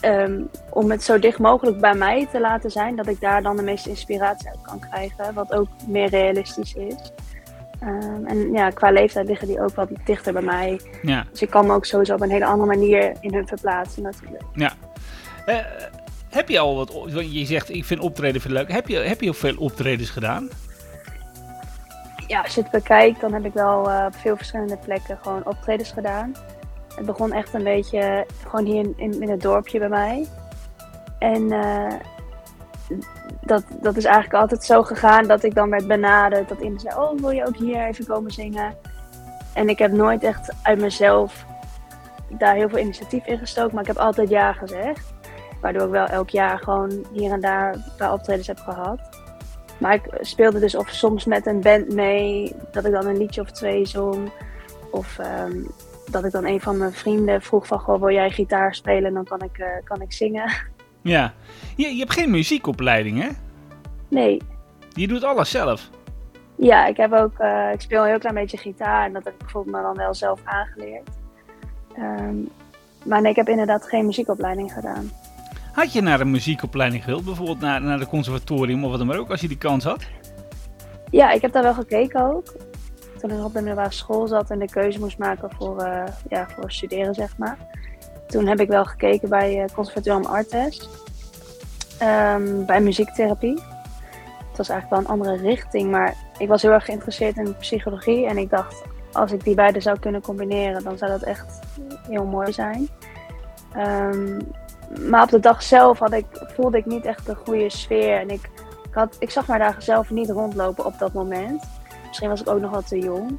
ehm, 0.00 0.42
om 0.70 0.90
het 0.90 1.02
zo 1.02 1.18
dicht 1.18 1.38
mogelijk 1.38 1.80
bij 1.80 1.94
mij 1.94 2.26
te 2.26 2.40
laten 2.40 2.70
zijn, 2.70 2.96
dat 2.96 3.06
ik 3.06 3.20
daar 3.20 3.42
dan 3.42 3.56
de 3.56 3.62
meeste 3.62 3.88
inspiratie 3.88 4.48
uit 4.48 4.62
kan 4.62 4.78
krijgen. 4.78 5.34
Wat 5.34 5.52
ook 5.52 5.68
meer 5.86 6.08
realistisch 6.08 6.74
is. 6.74 7.12
Um, 7.82 8.26
en 8.26 8.52
ja, 8.52 8.70
qua 8.70 8.90
leeftijd 8.90 9.26
liggen 9.26 9.46
die 9.46 9.60
ook 9.60 9.74
wat 9.74 9.88
dichter 10.04 10.32
bij 10.32 10.42
mij. 10.42 10.80
Ja. 11.02 11.26
Dus 11.30 11.42
ik 11.42 11.50
kan 11.50 11.66
me 11.66 11.72
ook 11.72 11.84
sowieso 11.84 12.14
op 12.14 12.20
een 12.20 12.30
hele 12.30 12.46
andere 12.46 12.68
manier 12.68 13.12
in 13.20 13.34
hun 13.34 13.46
verplaatsen 13.46 14.02
natuurlijk. 14.02 14.42
Ja. 14.54 14.72
Uh, 15.46 15.56
heb 16.30 16.48
je 16.48 16.58
al 16.58 16.76
wat, 16.76 17.32
je 17.32 17.44
zegt 17.44 17.70
ik 17.70 17.84
vind 17.84 18.00
optreden 18.00 18.40
veel 18.40 18.52
leuk. 18.52 18.72
Heb 18.72 18.88
je, 18.88 18.96
heb 18.96 19.20
je 19.20 19.34
veel 19.34 19.56
optredens 19.56 20.10
gedaan? 20.10 20.48
Ja, 22.26 22.40
als 22.40 22.54
je 22.54 22.62
het 22.62 22.70
bekijkt, 22.70 23.20
dan 23.20 23.32
heb 23.32 23.44
ik 23.44 23.52
wel 23.52 23.90
uh, 23.90 24.04
op 24.06 24.14
veel 24.14 24.36
verschillende 24.36 24.76
plekken 24.76 25.18
gewoon 25.22 25.46
optredens 25.46 25.90
gedaan. 25.90 26.34
Het 26.94 27.06
begon 27.06 27.32
echt 27.32 27.54
een 27.54 27.64
beetje 27.64 28.26
gewoon 28.48 28.66
hier 28.66 28.86
in, 28.96 29.20
in, 29.20 29.30
het 29.30 29.42
dorpje 29.42 29.78
bij 29.78 29.88
mij. 29.88 30.26
En 31.18 31.42
uh, 31.42 31.92
dat, 33.46 33.64
dat 33.80 33.96
is 33.96 34.04
eigenlijk 34.04 34.42
altijd 34.42 34.64
zo 34.64 34.82
gegaan 34.82 35.26
dat 35.26 35.42
ik 35.42 35.54
dan 35.54 35.70
werd 35.70 35.86
benaderd. 35.86 36.48
Dat 36.48 36.60
iemand 36.60 36.80
zei, 36.80 36.96
oh 36.96 37.18
wil 37.18 37.30
je 37.30 37.46
ook 37.46 37.56
hier 37.56 37.86
even 37.86 38.06
komen 38.06 38.30
zingen? 38.30 38.74
En 39.54 39.68
ik 39.68 39.78
heb 39.78 39.92
nooit 39.92 40.22
echt 40.22 40.52
uit 40.62 40.80
mezelf 40.80 41.44
daar 42.28 42.54
heel 42.54 42.68
veel 42.68 42.78
initiatief 42.78 43.26
in 43.26 43.38
gestoken. 43.38 43.74
Maar 43.74 43.82
ik 43.82 43.88
heb 43.88 43.98
altijd 43.98 44.28
ja 44.28 44.52
gezegd. 44.52 45.14
Waardoor 45.60 45.82
ik 45.82 45.90
wel 45.90 46.06
elk 46.06 46.30
jaar 46.30 46.58
gewoon 46.58 47.06
hier 47.12 47.32
en 47.32 47.40
daar 47.40 47.74
een 47.74 47.82
paar 47.96 48.12
optredens 48.12 48.46
heb 48.46 48.58
gehad. 48.58 48.98
Maar 49.78 49.94
ik 49.94 50.08
speelde 50.20 50.58
dus 50.58 50.74
of 50.74 50.88
soms 50.88 51.24
met 51.24 51.46
een 51.46 51.60
band 51.60 51.94
mee, 51.94 52.54
dat 52.70 52.84
ik 52.84 52.92
dan 52.92 53.06
een 53.06 53.16
liedje 53.16 53.40
of 53.40 53.50
twee 53.50 53.86
zong. 53.86 54.30
Of 54.90 55.18
um, 55.18 55.66
dat 56.10 56.24
ik 56.24 56.32
dan 56.32 56.46
een 56.46 56.60
van 56.60 56.78
mijn 56.78 56.92
vrienden 56.92 57.42
vroeg 57.42 57.66
van, 57.66 57.80
goh, 57.80 58.00
wil 58.00 58.10
jij 58.10 58.30
gitaar 58.30 58.74
spelen? 58.74 59.14
Dan 59.14 59.24
kan 59.24 59.40
ik, 59.40 59.58
uh, 59.58 59.66
kan 59.84 60.00
ik 60.00 60.12
zingen. 60.12 60.50
Ja, 61.06 61.32
je, 61.76 61.88
je 61.88 61.98
hebt 61.98 62.12
geen 62.12 62.30
muziekopleiding 62.30 63.22
hè? 63.22 63.28
Nee. 64.08 64.42
Je 64.92 65.08
doet 65.08 65.24
alles 65.24 65.50
zelf? 65.50 65.90
Ja, 66.56 66.86
ik, 66.86 66.96
heb 66.96 67.12
ook, 67.12 67.38
uh, 67.40 67.72
ik 67.72 67.80
speel 67.80 68.02
een 68.02 68.08
heel 68.08 68.18
klein 68.18 68.34
beetje 68.34 68.56
gitaar 68.56 69.04
en 69.04 69.12
dat 69.12 69.24
heb 69.24 69.32
ik 69.32 69.38
bijvoorbeeld 69.38 69.76
me 69.76 69.82
dan 69.82 69.96
wel 69.96 70.14
zelf 70.14 70.40
aangeleerd. 70.44 71.08
Um, 71.98 72.48
maar 73.04 73.20
nee, 73.20 73.30
ik 73.30 73.36
heb 73.36 73.48
inderdaad 73.48 73.88
geen 73.88 74.06
muziekopleiding 74.06 74.72
gedaan. 74.72 75.10
Had 75.72 75.92
je 75.92 76.00
naar 76.00 76.20
een 76.20 76.30
muziekopleiding 76.30 77.04
gewild, 77.04 77.24
bijvoorbeeld 77.24 77.60
naar, 77.60 77.82
naar 77.82 77.98
de 77.98 78.06
conservatorium 78.06 78.84
of 78.84 78.90
wat 78.90 78.98
dan 78.98 79.06
maar 79.06 79.18
ook, 79.18 79.30
als 79.30 79.40
je 79.40 79.48
die 79.48 79.58
kans 79.58 79.84
had? 79.84 80.04
Ja, 81.10 81.30
ik 81.30 81.42
heb 81.42 81.52
daar 81.52 81.62
wel 81.62 81.74
gekeken 81.74 82.34
ook. 82.34 82.54
Toen 83.18 83.30
ik 83.30 83.44
op 83.44 83.52
de 83.52 83.58
middelbare 83.58 83.92
school 83.92 84.26
zat 84.26 84.50
en 84.50 84.58
de 84.58 84.70
keuze 84.70 84.98
moest 84.98 85.18
maken 85.18 85.50
voor, 85.50 85.82
uh, 85.82 86.02
ja, 86.28 86.46
voor 86.48 86.72
studeren, 86.72 87.14
zeg 87.14 87.38
maar. 87.38 87.56
Toen 88.26 88.46
heb 88.46 88.60
ik 88.60 88.68
wel 88.68 88.84
gekeken 88.84 89.28
bij 89.28 89.56
uh, 89.56 89.64
Conservatorium 89.74 90.24
Artes. 90.24 90.88
Um, 92.02 92.66
bij 92.66 92.80
muziektherapie. 92.80 93.62
Het 94.48 94.56
was 94.56 94.68
eigenlijk 94.68 94.90
wel 94.90 94.98
een 94.98 95.20
andere 95.20 95.48
richting, 95.48 95.90
maar 95.90 96.14
ik 96.38 96.48
was 96.48 96.62
heel 96.62 96.70
erg 96.70 96.84
geïnteresseerd 96.84 97.36
in 97.36 97.56
psychologie. 97.56 98.26
En 98.26 98.38
ik 98.38 98.50
dacht, 98.50 98.82
als 99.12 99.32
ik 99.32 99.44
die 99.44 99.54
beide 99.54 99.80
zou 99.80 99.98
kunnen 99.98 100.22
combineren, 100.22 100.84
dan 100.84 100.98
zou 100.98 101.10
dat 101.10 101.22
echt 101.22 101.60
heel 102.08 102.24
mooi 102.24 102.52
zijn. 102.52 102.88
Um, 103.76 104.38
maar 105.08 105.22
op 105.22 105.30
de 105.30 105.40
dag 105.40 105.62
zelf 105.62 105.98
had 105.98 106.12
ik, 106.12 106.26
voelde 106.32 106.78
ik 106.78 106.86
niet 106.86 107.04
echt 107.04 107.26
de 107.26 107.34
goede 107.34 107.70
sfeer. 107.70 108.20
En 108.20 108.30
ik, 108.30 108.50
ik, 108.88 108.94
had, 108.94 109.16
ik 109.18 109.30
zag 109.30 109.48
mij 109.48 109.58
daar 109.58 109.76
zelf 109.78 110.10
niet 110.10 110.30
rondlopen 110.30 110.84
op 110.84 110.98
dat 110.98 111.12
moment. 111.12 111.64
Misschien 112.06 112.28
was 112.28 112.40
ik 112.40 112.48
ook 112.48 112.60
nog 112.60 112.70
wat 112.70 112.88
te 112.88 112.98
jong. 112.98 113.38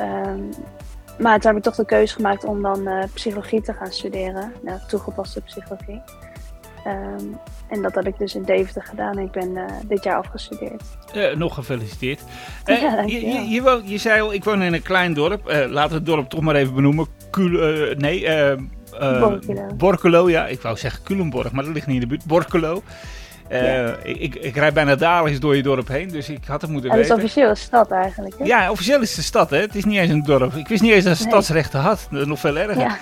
Um, 0.00 0.50
maar 1.18 1.40
toen 1.40 1.50
heb 1.50 1.56
ik 1.56 1.62
toch 1.62 1.74
de 1.74 1.84
keuze 1.84 2.14
gemaakt 2.14 2.44
om 2.44 2.62
dan 2.62 2.88
uh, 2.88 3.04
psychologie 3.14 3.60
te 3.60 3.72
gaan 3.72 3.92
studeren. 3.92 4.52
Nou, 4.62 4.78
toegepaste 4.88 5.40
psychologie. 5.40 6.02
Um, 6.86 7.38
en 7.68 7.82
dat 7.82 7.94
heb 7.94 8.06
ik 8.06 8.18
dus 8.18 8.34
in 8.34 8.42
Deventer 8.42 8.82
gedaan. 8.82 9.18
Ik 9.18 9.30
ben 9.30 9.50
uh, 9.50 9.64
dit 9.84 10.04
jaar 10.04 10.16
afgestudeerd. 10.16 10.82
Uh, 11.16 11.34
nog 11.34 11.54
gefeliciteerd. 11.54 12.20
Ja, 12.64 13.02
je, 13.02 13.26
je, 13.26 13.48
je, 13.48 13.62
woont, 13.62 13.88
je, 13.90 13.98
zei 13.98 14.20
al, 14.20 14.32
ik 14.32 14.44
woon 14.44 14.62
in 14.62 14.72
een 14.72 14.82
klein 14.82 15.12
dorp. 15.12 15.46
laten 15.46 15.90
we 15.90 15.94
het 15.94 16.06
dorp 16.06 16.28
toch 16.28 16.40
maar 16.40 16.54
even 16.54 16.74
benoemen. 16.74 17.06
Kul, 17.30 17.48
nee, 17.96 18.22
uh, 18.22 18.56
Borculo. 19.76 20.30
ja. 20.30 20.46
Ik 20.46 20.60
wou 20.60 20.76
zeggen 20.76 21.04
Culemborg, 21.04 21.52
maar 21.52 21.64
dat 21.64 21.74
ligt 21.74 21.86
niet 21.86 21.94
in 21.94 22.00
de 22.00 22.06
buurt. 22.06 22.24
Borculo. 22.24 22.82
Uh, 23.50 23.88
ik, 23.88 24.16
ik, 24.16 24.34
ik, 24.34 24.56
rijd 24.56 24.74
bijna 24.74 24.94
dagelijks 24.94 25.40
door 25.40 25.56
je 25.56 25.62
dorp 25.62 25.88
heen, 25.88 26.08
dus 26.08 26.28
ik 26.28 26.44
had 26.46 26.60
het 26.60 26.70
moeten 26.70 26.90
en 26.90 26.96
weten. 26.96 27.12
Het 27.12 27.18
is 27.18 27.24
officieel 27.24 27.50
een 27.50 27.56
stad 27.56 27.90
eigenlijk, 27.90 28.34
hè? 28.38 28.44
Ja, 28.44 28.70
officieel 28.70 29.00
is 29.00 29.08
het 29.08 29.18
een 29.18 29.24
stad, 29.24 29.50
hè. 29.50 29.58
Het 29.58 29.74
is 29.74 29.84
niet 29.84 29.98
eens 29.98 30.10
een 30.10 30.22
dorp. 30.22 30.54
Ik 30.54 30.68
wist 30.68 30.82
niet 30.82 30.92
eens 30.92 31.04
dat 31.04 31.16
ze 31.16 31.22
nee. 31.22 31.32
stadsrechten 31.32 31.80
had. 31.80 32.06
Nog 32.10 32.38
veel 32.38 32.58
erger. 32.58 32.78
Ja. 32.78 32.96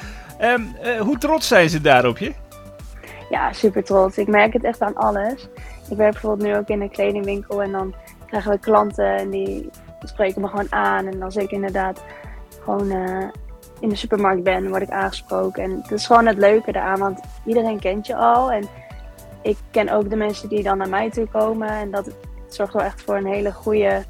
Um, 0.55 0.77
uh, 0.85 1.01
hoe 1.01 1.19
trots 1.19 1.49
zijn 1.49 1.69
ze 1.69 1.81
daarop 1.81 2.19
je? 2.19 2.33
Ja, 3.31 3.53
super 3.53 3.85
trots. 3.85 4.19
Ik 4.19 4.27
merk 4.27 4.53
het 4.53 4.65
echt 4.65 4.81
aan 4.81 4.95
alles. 4.95 5.49
Ik 5.91 5.97
werk 5.97 6.13
bijvoorbeeld 6.13 6.49
nu 6.49 6.57
ook 6.57 6.69
in 6.69 6.81
een 6.81 6.91
kledingwinkel 6.91 7.63
en 7.63 7.73
dan 7.73 7.95
krijgen 8.27 8.51
we 8.51 8.59
klanten 8.59 9.17
en 9.17 9.31
die 9.31 9.71
spreken 10.01 10.41
me 10.41 10.49
gewoon 10.49 10.73
aan. 10.73 11.07
En 11.07 11.33
zeg 11.33 11.43
ik 11.43 11.51
inderdaad 11.51 12.03
gewoon 12.65 12.93
uh, 12.93 13.29
in 13.81 13.89
de 13.89 13.97
supermarkt 13.97 14.43
ben, 14.43 14.69
word 14.69 14.83
ik 14.83 14.91
aangesproken. 14.91 15.63
En 15.63 15.77
dat 15.83 15.99
is 15.99 16.07
gewoon 16.07 16.27
het 16.27 16.39
leuke 16.39 16.73
daaraan, 16.73 16.99
want 16.99 17.21
iedereen 17.47 17.81
kent 17.81 18.07
je 18.07 18.17
al. 18.17 18.53
En 18.53 18.69
ik 19.43 19.57
ken 19.71 19.89
ook 19.89 20.11
de 20.11 20.17
mensen 20.17 20.49
die 20.49 20.63
dan 20.63 20.79
naar 20.79 20.89
mij 20.89 21.11
toe 21.11 21.27
komen. 21.27 21.69
En 21.69 21.91
dat 21.91 22.11
zorgt 22.49 22.73
wel 22.73 22.83
echt 22.83 23.03
voor 23.03 23.17
een 23.17 23.27
hele 23.27 23.53
goede 23.53 24.05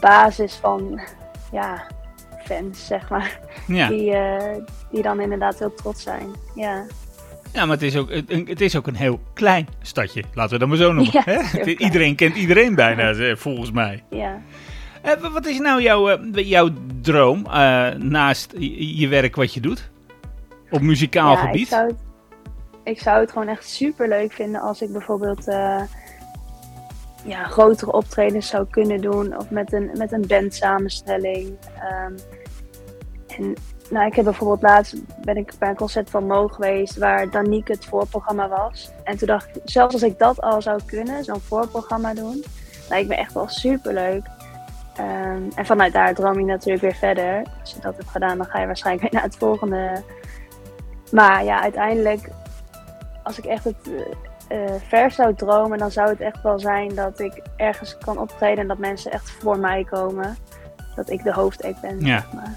basis 0.00 0.54
van 0.54 1.00
ja, 1.52 1.86
fans, 2.44 2.86
zeg 2.86 3.08
maar. 3.08 3.38
Ja. 3.66 3.88
Die, 3.88 4.10
uh, 4.10 4.56
die 4.90 5.02
dan 5.02 5.20
inderdaad 5.20 5.58
heel 5.58 5.74
trots 5.74 6.02
zijn. 6.02 6.28
Ja. 6.54 6.86
Ja, 7.52 7.64
maar 7.64 7.76
het 7.76 7.82
is, 7.82 7.96
ook, 7.96 8.10
het 8.28 8.60
is 8.60 8.76
ook 8.76 8.86
een 8.86 8.94
heel 8.94 9.20
klein 9.34 9.68
stadje, 9.82 10.22
laten 10.34 10.52
we 10.52 10.58
dat 10.58 10.68
maar 10.68 10.76
zo 10.76 10.92
noemen. 10.92 11.12
Ja, 11.12 11.22
hè? 11.24 11.64
Iedereen 11.64 12.14
kent 12.14 12.36
iedereen 12.36 12.74
bijna, 12.74 13.36
volgens 13.36 13.70
mij. 13.70 14.02
Ja. 14.10 14.42
Uh, 15.04 15.32
wat 15.32 15.46
is 15.46 15.58
nou 15.58 15.82
jouw, 15.82 16.10
uh, 16.10 16.48
jouw 16.48 16.68
droom 17.00 17.42
naast 17.98 18.54
je 18.96 19.08
werk 19.08 19.36
wat 19.36 19.54
je 19.54 19.60
doet? 19.60 19.90
Op 20.70 20.80
muzikaal 20.80 21.32
ja, 21.32 21.40
gebied? 21.40 21.60
Ik 21.60 21.68
zou, 21.68 21.86
het, 21.86 21.96
ik 22.84 23.00
zou 23.00 23.20
het 23.20 23.32
gewoon 23.32 23.48
echt 23.48 23.68
super 23.68 24.08
leuk 24.08 24.32
vinden 24.32 24.60
als 24.60 24.82
ik 24.82 24.92
bijvoorbeeld 24.92 25.44
ja, 27.24 27.44
grotere 27.44 27.92
optredens 27.92 28.48
zou 28.48 28.66
kunnen 28.70 29.00
doen. 29.00 29.36
Of 29.36 29.50
met 29.50 29.72
een, 29.72 29.90
met 29.94 30.12
een 30.12 30.26
band 30.26 30.54
samenstelling. 30.54 31.56
Um, 32.06 32.14
en 33.36 33.54
nou, 33.90 34.06
ik 34.06 34.14
heb 34.14 34.24
bijvoorbeeld 34.24 34.62
laatst 34.62 34.94
ben 35.24 35.36
ik 35.36 35.52
bij 35.58 35.68
een 35.68 35.76
concert 35.76 36.10
van 36.10 36.26
Mo 36.26 36.48
geweest 36.48 36.96
waar 36.96 37.30
Danique 37.30 37.72
het 37.72 37.84
voorprogramma 37.84 38.48
was. 38.48 38.90
En 39.04 39.16
toen 39.16 39.26
dacht 39.28 39.56
ik, 39.56 39.62
zelfs 39.64 39.94
als 39.94 40.02
ik 40.02 40.18
dat 40.18 40.40
al 40.40 40.62
zou 40.62 40.80
kunnen, 40.86 41.24
zo'n 41.24 41.40
voorprogramma 41.40 42.14
doen, 42.14 42.44
lijkt 42.88 43.08
me 43.08 43.14
echt 43.14 43.32
wel 43.32 43.48
super 43.48 43.92
leuk. 43.94 44.26
Um, 44.98 45.48
en 45.54 45.66
vanuit 45.66 45.92
daar 45.92 46.14
droom 46.14 46.38
je 46.38 46.44
natuurlijk 46.44 46.82
weer 46.82 46.94
verder. 46.94 47.42
Als 47.60 47.72
je 47.72 47.80
dat 47.80 47.96
hebt 47.96 48.08
gedaan, 48.08 48.38
dan 48.38 48.46
ga 48.46 48.60
je 48.60 48.66
waarschijnlijk 48.66 49.10
weer 49.10 49.20
naar 49.20 49.30
het 49.30 49.38
volgende. 49.38 50.02
Maar 51.12 51.44
ja, 51.44 51.62
uiteindelijk, 51.62 52.28
als 53.22 53.38
ik 53.38 53.44
echt 53.44 53.64
het 53.64 53.90
uh, 54.52 54.58
ver 54.88 55.10
zou 55.10 55.34
dromen, 55.34 55.78
dan 55.78 55.90
zou 55.90 56.08
het 56.08 56.20
echt 56.20 56.42
wel 56.42 56.58
zijn 56.58 56.94
dat 56.94 57.20
ik 57.20 57.42
ergens 57.56 57.98
kan 57.98 58.18
optreden 58.18 58.58
en 58.58 58.68
dat 58.68 58.78
mensen 58.78 59.12
echt 59.12 59.30
voor 59.30 59.58
mij 59.58 59.84
komen. 59.84 60.36
Dat 60.94 61.10
ik 61.10 61.22
de 61.22 61.32
hoofdact 61.32 61.80
ben. 61.80 62.00
Ja. 62.00 62.20
Zeg 62.20 62.32
maar. 62.32 62.54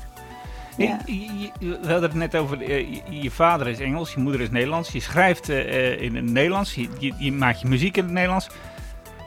Ja. 0.78 1.00
Je, 1.06 1.52
je, 1.60 1.80
we 1.82 1.92
hadden 1.92 2.02
het 2.02 2.14
net 2.14 2.36
over, 2.36 2.62
uh, 2.62 2.68
je, 2.68 3.02
je, 3.22 3.32
vader 3.32 3.68
is 3.68 3.80
Engels, 3.80 4.14
je 4.14 4.20
moeder 4.20 4.42
is 4.42 4.50
Nederlands. 4.50 4.92
Je 4.92 5.00
schrijft 5.00 5.50
uh, 5.50 6.02
in 6.02 6.16
het 6.16 6.26
Nederlands, 6.26 6.76
je, 6.76 7.14
je, 7.18 7.32
maakt 7.32 7.62
je 7.62 7.68
muziek 7.68 7.98
in 7.98 8.04
het 8.04 8.14
Nederlands. 8.14 8.50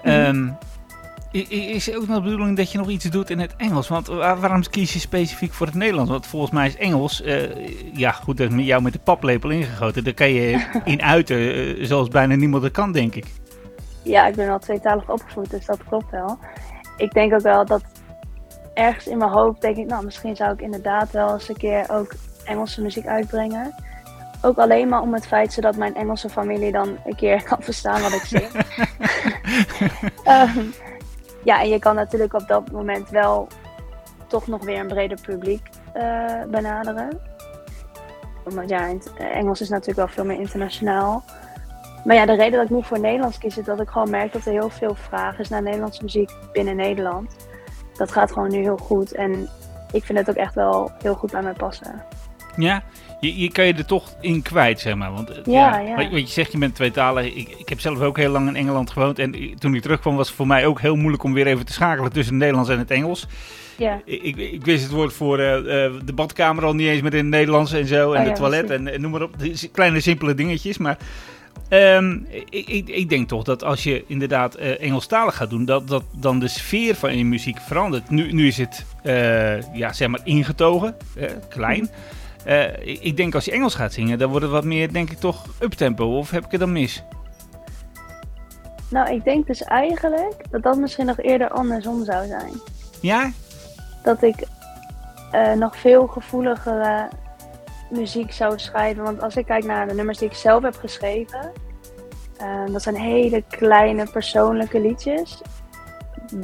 Mm 0.02 0.12
-hmm. 0.12 0.24
um, 0.24 0.56
is 1.30 1.94
ook 1.94 2.06
nog 2.06 2.16
de 2.16 2.22
bedoeling 2.22 2.56
dat 2.56 2.72
je 2.72 2.78
nog 2.78 2.88
iets 2.88 3.04
doet 3.04 3.30
in 3.30 3.38
het 3.38 3.54
Engels? 3.56 3.88
Want 3.88 4.06
waarom 4.06 4.62
kies 4.70 4.92
je 4.92 4.98
specifiek 4.98 5.52
voor 5.52 5.66
het 5.66 5.74
Nederlands? 5.74 6.10
Want 6.10 6.26
volgens 6.26 6.52
mij 6.52 6.66
is 6.66 6.76
Engels, 6.76 7.22
uh, 7.22 7.94
ja 7.94 8.12
goed, 8.12 8.36
dat 8.36 8.48
is 8.48 8.54
met 8.54 8.64
jou 8.64 8.82
met 8.82 8.92
de 8.92 8.98
paplepel 8.98 9.50
ingegoten. 9.50 10.04
Daar 10.04 10.14
kan 10.14 10.32
je 10.32 10.66
in 10.84 11.02
uiten 11.02 11.36
uh, 11.36 11.84
zoals 11.84 12.08
bijna 12.08 12.34
niemand 12.34 12.62
dat 12.62 12.72
kan, 12.72 12.92
denk 12.92 13.14
ik. 13.14 13.26
Ja, 14.02 14.26
ik 14.26 14.34
ben 14.34 14.48
al 14.48 14.58
tweetalig 14.58 15.10
opgevoed, 15.10 15.50
dus 15.50 15.66
dat 15.66 15.84
klopt 15.88 16.10
wel. 16.10 16.38
Ik 16.96 17.12
denk 17.12 17.32
ook 17.32 17.40
wel 17.40 17.64
dat 17.64 17.82
ergens 18.74 19.06
in 19.06 19.18
mijn 19.18 19.30
hoofd 19.30 19.60
denk 19.60 19.76
ik, 19.76 19.86
nou, 19.86 20.04
misschien 20.04 20.36
zou 20.36 20.52
ik 20.52 20.60
inderdaad 20.60 21.10
wel 21.10 21.32
eens 21.32 21.48
een 21.48 21.56
keer 21.56 21.86
ook 21.90 22.14
Engelse 22.44 22.82
muziek 22.82 23.06
uitbrengen. 23.06 23.74
Ook 24.42 24.58
alleen 24.58 24.88
maar 24.88 25.00
om 25.00 25.14
het 25.14 25.26
feit 25.26 25.52
zodat 25.52 25.76
mijn 25.76 25.94
Engelse 25.94 26.28
familie 26.28 26.72
dan 26.72 26.96
een 27.04 27.16
keer 27.16 27.42
kan 27.48 27.62
verstaan 27.62 28.02
wat 28.02 28.12
ik 28.12 28.22
zing. 28.24 28.48
Ehm, 30.24 30.58
ja, 31.46 31.60
en 31.60 31.68
je 31.68 31.78
kan 31.78 31.94
natuurlijk 31.94 32.34
op 32.34 32.48
dat 32.48 32.70
moment 32.70 33.10
wel 33.10 33.48
toch 34.26 34.46
nog 34.46 34.64
weer 34.64 34.80
een 34.80 34.86
breder 34.86 35.20
publiek 35.20 35.68
eh, 35.92 36.42
benaderen. 36.50 37.20
Want 38.44 38.68
ja, 38.68 38.92
Engels 39.18 39.60
is 39.60 39.68
natuurlijk 39.68 39.98
wel 39.98 40.08
veel 40.08 40.24
meer 40.24 40.40
internationaal. 40.40 41.24
Maar 42.04 42.16
ja, 42.16 42.26
de 42.26 42.34
reden 42.34 42.52
dat 42.52 42.70
ik 42.70 42.76
nu 42.76 42.82
voor 42.82 43.00
Nederlands 43.00 43.38
kies 43.38 43.58
is 43.58 43.64
dat 43.64 43.80
ik 43.80 43.88
gewoon 43.88 44.10
merk 44.10 44.32
dat 44.32 44.44
er 44.44 44.52
heel 44.52 44.68
veel 44.68 44.94
vraag 44.94 45.38
is 45.38 45.48
naar 45.48 45.62
Nederlandse 45.62 46.02
muziek 46.02 46.30
binnen 46.52 46.76
Nederland. 46.76 47.36
Dat 47.94 48.12
gaat 48.12 48.32
gewoon 48.32 48.50
nu 48.50 48.58
heel 48.58 48.76
goed 48.76 49.12
en 49.12 49.48
ik 49.92 50.04
vind 50.04 50.18
het 50.18 50.30
ook 50.30 50.36
echt 50.36 50.54
wel 50.54 50.90
heel 51.02 51.14
goed 51.14 51.30
bij 51.30 51.42
mij 51.42 51.52
passen. 51.52 52.02
Ja, 52.56 52.82
je, 53.20 53.40
je 53.40 53.50
kan 53.50 53.66
je 53.66 53.74
er 53.74 53.86
toch 53.86 54.14
in 54.20 54.42
kwijt, 54.42 54.80
zeg 54.80 54.94
maar. 54.94 55.12
Want 55.12 55.30
eh, 55.30 55.36
Ja, 55.44 55.78
ja. 55.78 55.96
Wat, 55.96 56.10
je 56.10 56.26
zegt, 56.26 56.52
je 56.52 56.58
bent 56.58 56.74
tweetalig. 56.74 57.24
Ik, 57.24 57.48
ik 57.58 57.68
heb 57.68 57.80
zelf 57.80 58.00
ook 58.00 58.16
heel 58.16 58.30
lang 58.30 58.48
in 58.48 58.56
Engeland 58.56 58.90
gewoond. 58.90 59.18
En 59.18 59.34
toen 59.58 59.74
ik 59.74 59.82
terugkwam 59.82 60.16
was 60.16 60.26
het 60.26 60.36
voor 60.36 60.46
mij 60.46 60.66
ook 60.66 60.80
heel 60.80 60.96
moeilijk 60.96 61.22
om 61.22 61.32
weer 61.32 61.46
even 61.46 61.66
te 61.66 61.72
schakelen 61.72 62.12
tussen 62.12 62.34
het 62.34 62.42
Nederlands 62.42 62.70
en 62.70 62.78
het 62.78 62.90
Engels. 62.90 63.26
Ja, 63.76 64.00
Ik, 64.04 64.22
ik, 64.22 64.36
ik 64.36 64.64
wist 64.64 64.82
het 64.82 64.92
woord 64.92 65.12
voor 65.12 65.38
eh, 65.38 65.84
eh, 65.84 65.92
de 66.04 66.12
badkamer 66.12 66.64
al 66.64 66.74
niet 66.74 66.88
eens 66.88 67.02
meer 67.02 67.14
in 67.14 67.18
het 67.18 67.26
Nederlands 67.26 67.72
en 67.72 67.86
zo. 67.86 68.12
En 68.12 68.18
Oh 68.18 68.24
de 68.24 68.30
ja, 68.30 68.36
toilet 68.36 68.70
en, 68.70 68.92
en 68.92 69.00
noem 69.00 69.10
maar 69.10 69.22
op. 69.22 69.34
Kleine 69.72 70.00
simpele 70.00 70.34
dingetjes. 70.34 70.78
Maar 70.78 70.98
ehm, 71.68 72.18
ik, 72.50 72.68
ik, 72.68 72.88
ik 72.88 73.08
denk 73.08 73.28
toch 73.28 73.42
dat 73.42 73.64
als 73.64 73.82
je 73.82 74.04
inderdaad 74.06 74.54
eh, 74.54 74.80
Engelstalig 74.82 75.36
gaat 75.36 75.50
doen, 75.50 75.64
dat, 75.64 75.88
dat 75.88 76.04
dan 76.12 76.38
de 76.38 76.48
sfeer 76.48 76.94
van 76.94 77.16
je 77.16 77.24
muziek 77.24 77.58
verandert. 77.60 78.10
Nu, 78.10 78.32
nu 78.32 78.46
is 78.46 78.58
het, 78.58 78.84
ja, 79.72 79.92
zeg 79.92 80.08
maar, 80.08 80.20
ingetogen, 80.24 80.96
klein. 81.48 81.90
Eh, 82.46 82.86
ik, 82.86 83.00
ik 83.00 83.16
denk 83.16 83.34
als 83.34 83.44
je 83.44 83.50
Engels 83.50 83.74
gaat 83.74 83.92
zingen, 83.92 84.18
dan 84.18 84.28
wordt 84.28 84.44
het 84.44 84.54
wat 84.54 84.64
meer, 84.64 84.92
denk 84.92 85.10
ik, 85.10 85.18
toch 85.18 85.44
uptempo. 85.60 86.16
Of 86.18 86.30
heb 86.30 86.44
ik 86.44 86.50
het 86.50 86.60
dan 86.60 86.72
mis? 86.72 87.04
nou 88.88 89.10
ik 89.10 89.24
denk 89.24 89.46
dus 89.46 89.62
eigenlijk 89.62 90.44
dat 90.50 90.62
dat 90.62 90.76
misschien 90.76 91.06
nog 91.06 91.20
eerder 91.20 91.48
andersom 91.48 92.04
zou 92.04 92.26
zijn. 92.26 92.52
Ja? 93.00 93.30
Dat 94.02 94.22
ik 94.22 94.46
eh, 95.30 95.52
nog 95.52 95.76
veel 95.76 96.06
gevoeligere 96.06 97.08
muziek 97.90 98.32
zou 98.32 98.58
schrijven. 98.58 99.02
Want 99.02 99.22
als 99.22 99.36
ik 99.36 99.46
kijk 99.46 99.64
naar 99.64 99.88
de 99.88 99.94
nummers 99.94 100.18
die 100.18 100.28
ik 100.28 100.34
zelf 100.34 100.62
heb 100.62 100.76
geschreven, 100.76 101.52
eh, 102.36 102.66
dat 102.72 102.82
zijn 102.82 102.96
hele 102.96 103.44
kleine 103.48 104.06
persoonlijke 104.12 104.80
liedjes. 104.80 105.42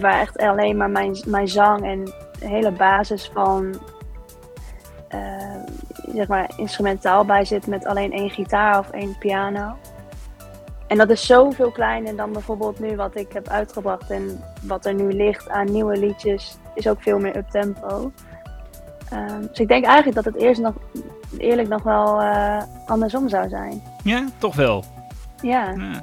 Waar 0.01 0.21
echt 0.21 0.39
alleen 0.39 0.77
maar 0.77 0.91
mijn, 0.91 1.17
mijn 1.27 1.49
zang 1.49 1.85
en 1.85 2.05
de 2.39 2.49
hele 2.49 2.73
basis 2.73 3.31
van 3.35 3.81
zeg 6.15 6.29
maar 6.29 6.51
instrumentaal 6.57 7.25
bij 7.25 7.45
zit 7.45 7.67
met 7.67 7.87
alleen 7.87 8.13
één 8.13 8.31
gitaar 8.31 8.79
of 8.79 8.91
één 8.91 9.19
piano. 9.19 9.77
En 10.87 10.99
dat 10.99 11.11
is 11.11 11.27
zoveel 11.27 11.71
kleiner 11.71 12.17
dan 12.17 12.33
bijvoorbeeld 12.33 12.81
nu 12.81 12.97
wat 12.97 13.17
ik 13.17 13.33
heb 13.33 13.49
uitgebracht 13.49 14.11
en 14.11 14.41
wat 14.63 14.87
er 14.87 14.95
nu 14.95 15.13
ligt 15.13 15.49
aan 15.49 15.73
nieuwe 15.73 15.97
liedjes 15.97 16.57
is 16.75 16.89
ook 16.89 17.03
veel 17.03 17.19
meer 17.19 17.37
up-tempo. 17.37 18.13
Ehm, 19.11 19.41
dus 19.41 19.59
ik 19.59 19.69
denk 19.69 19.85
eigenlijk 19.85 20.15
dat 20.15 20.25
het 20.25 20.43
eerst 20.43 20.61
nog, 20.61 20.75
eerlijk 21.39 21.69
nog 21.69 21.83
wel 21.83 22.21
eh, 22.21 22.63
andersom 22.87 23.29
zou 23.29 23.49
zijn. 23.49 23.83
Ja, 24.05 24.29
toch 24.39 24.55
wel. 24.55 24.85
Ja, 25.41 25.71
Ja. 25.71 26.03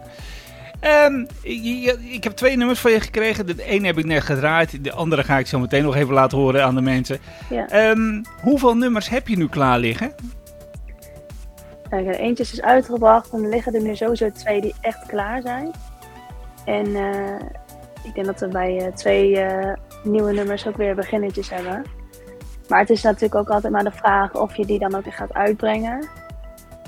Ehm, 0.80 1.26
ik 2.12 2.24
heb 2.24 2.34
twee 2.34 2.58
nummers 2.58 2.80
van 2.80 2.92
je 2.92 3.00
gekregen. 3.00 3.46
De 3.46 3.64
ene 3.64 3.88
heb 3.88 3.98
ik 3.98 4.06
net 4.06 4.24
gedraaid. 4.24 4.84
De 4.84 4.92
andere 4.92 5.24
ga 5.24 5.38
ik 5.38 5.48
zo 5.48 5.60
meteen 5.60 5.84
nog 5.84 5.96
even 5.96 6.14
laten 6.14 6.38
horen 6.38 6.64
aan 6.64 6.76
de 6.76 6.82
mensen. 6.82 7.20
ja. 7.50 7.68
Ehm, 7.68 8.24
hoeveel 8.42 8.78
nummers 8.78 9.10
heb 9.10 9.28
je 9.28 9.38
nu 9.38 9.48
klaar 9.48 9.80
liggen? 9.80 10.14
Kijk, 11.90 12.08
er 12.08 12.20
eentje 12.20 12.44
is 12.44 12.50
dus 12.50 12.62
uitgebracht 12.62 13.30
en 13.32 13.44
er 13.44 13.50
liggen 13.50 13.74
er 13.74 13.82
nu 13.82 13.96
sowieso 13.96 14.32
twee 14.32 14.62
die 14.62 14.76
echt 14.82 15.06
klaar 15.06 15.42
zijn. 15.42 15.72
En 16.66 16.96
eh, 16.96 17.40
ik 18.04 18.14
denk 18.14 18.26
dat 18.26 18.40
we 18.40 18.48
bij 18.48 18.78
eh, 18.78 18.94
twee 18.94 19.40
eh, 19.40 19.74
nieuwe 20.04 20.34
nummers 20.34 20.68
ook 20.68 20.78
weer 20.78 20.96
beginnetjes 20.96 21.50
hebben. 21.50 21.84
Maar 22.68 22.80
het 22.80 22.90
is 22.90 23.02
natuurlijk 23.02 23.36
ook 23.36 23.50
altijd 23.50 23.74
maar 23.74 23.84
de 23.84 23.92
vraag 23.92 24.36
of 24.36 24.56
je 24.56 24.66
die 24.66 24.80
dan 24.80 24.96
ook 24.96 25.06
echt 25.06 25.16
gaat 25.16 25.34
uitbrengen. 25.34 26.08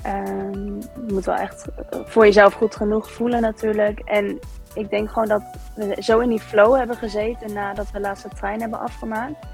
Ehm, 0.02 0.80
je 1.06 1.12
moet 1.12 1.24
wel 1.24 1.34
echt 1.34 1.66
eh, 1.90 2.00
voor 2.04 2.24
jezelf 2.24 2.54
goed 2.54 2.76
genoeg 2.76 3.10
voelen 3.10 3.40
natuurlijk. 3.40 4.00
En 4.00 4.38
ik 4.74 4.90
denk 4.90 5.10
gewoon 5.10 5.28
dat 5.28 5.42
we 5.74 5.96
zo 5.98 6.18
in 6.18 6.28
die 6.28 6.40
flow 6.40 6.76
hebben 6.76 6.96
gezeten 6.96 7.52
nadat 7.52 7.90
we 7.90 8.00
de 8.00 8.28
trein 8.34 8.60
hebben 8.60 8.80
afgemaakt. 8.80 9.46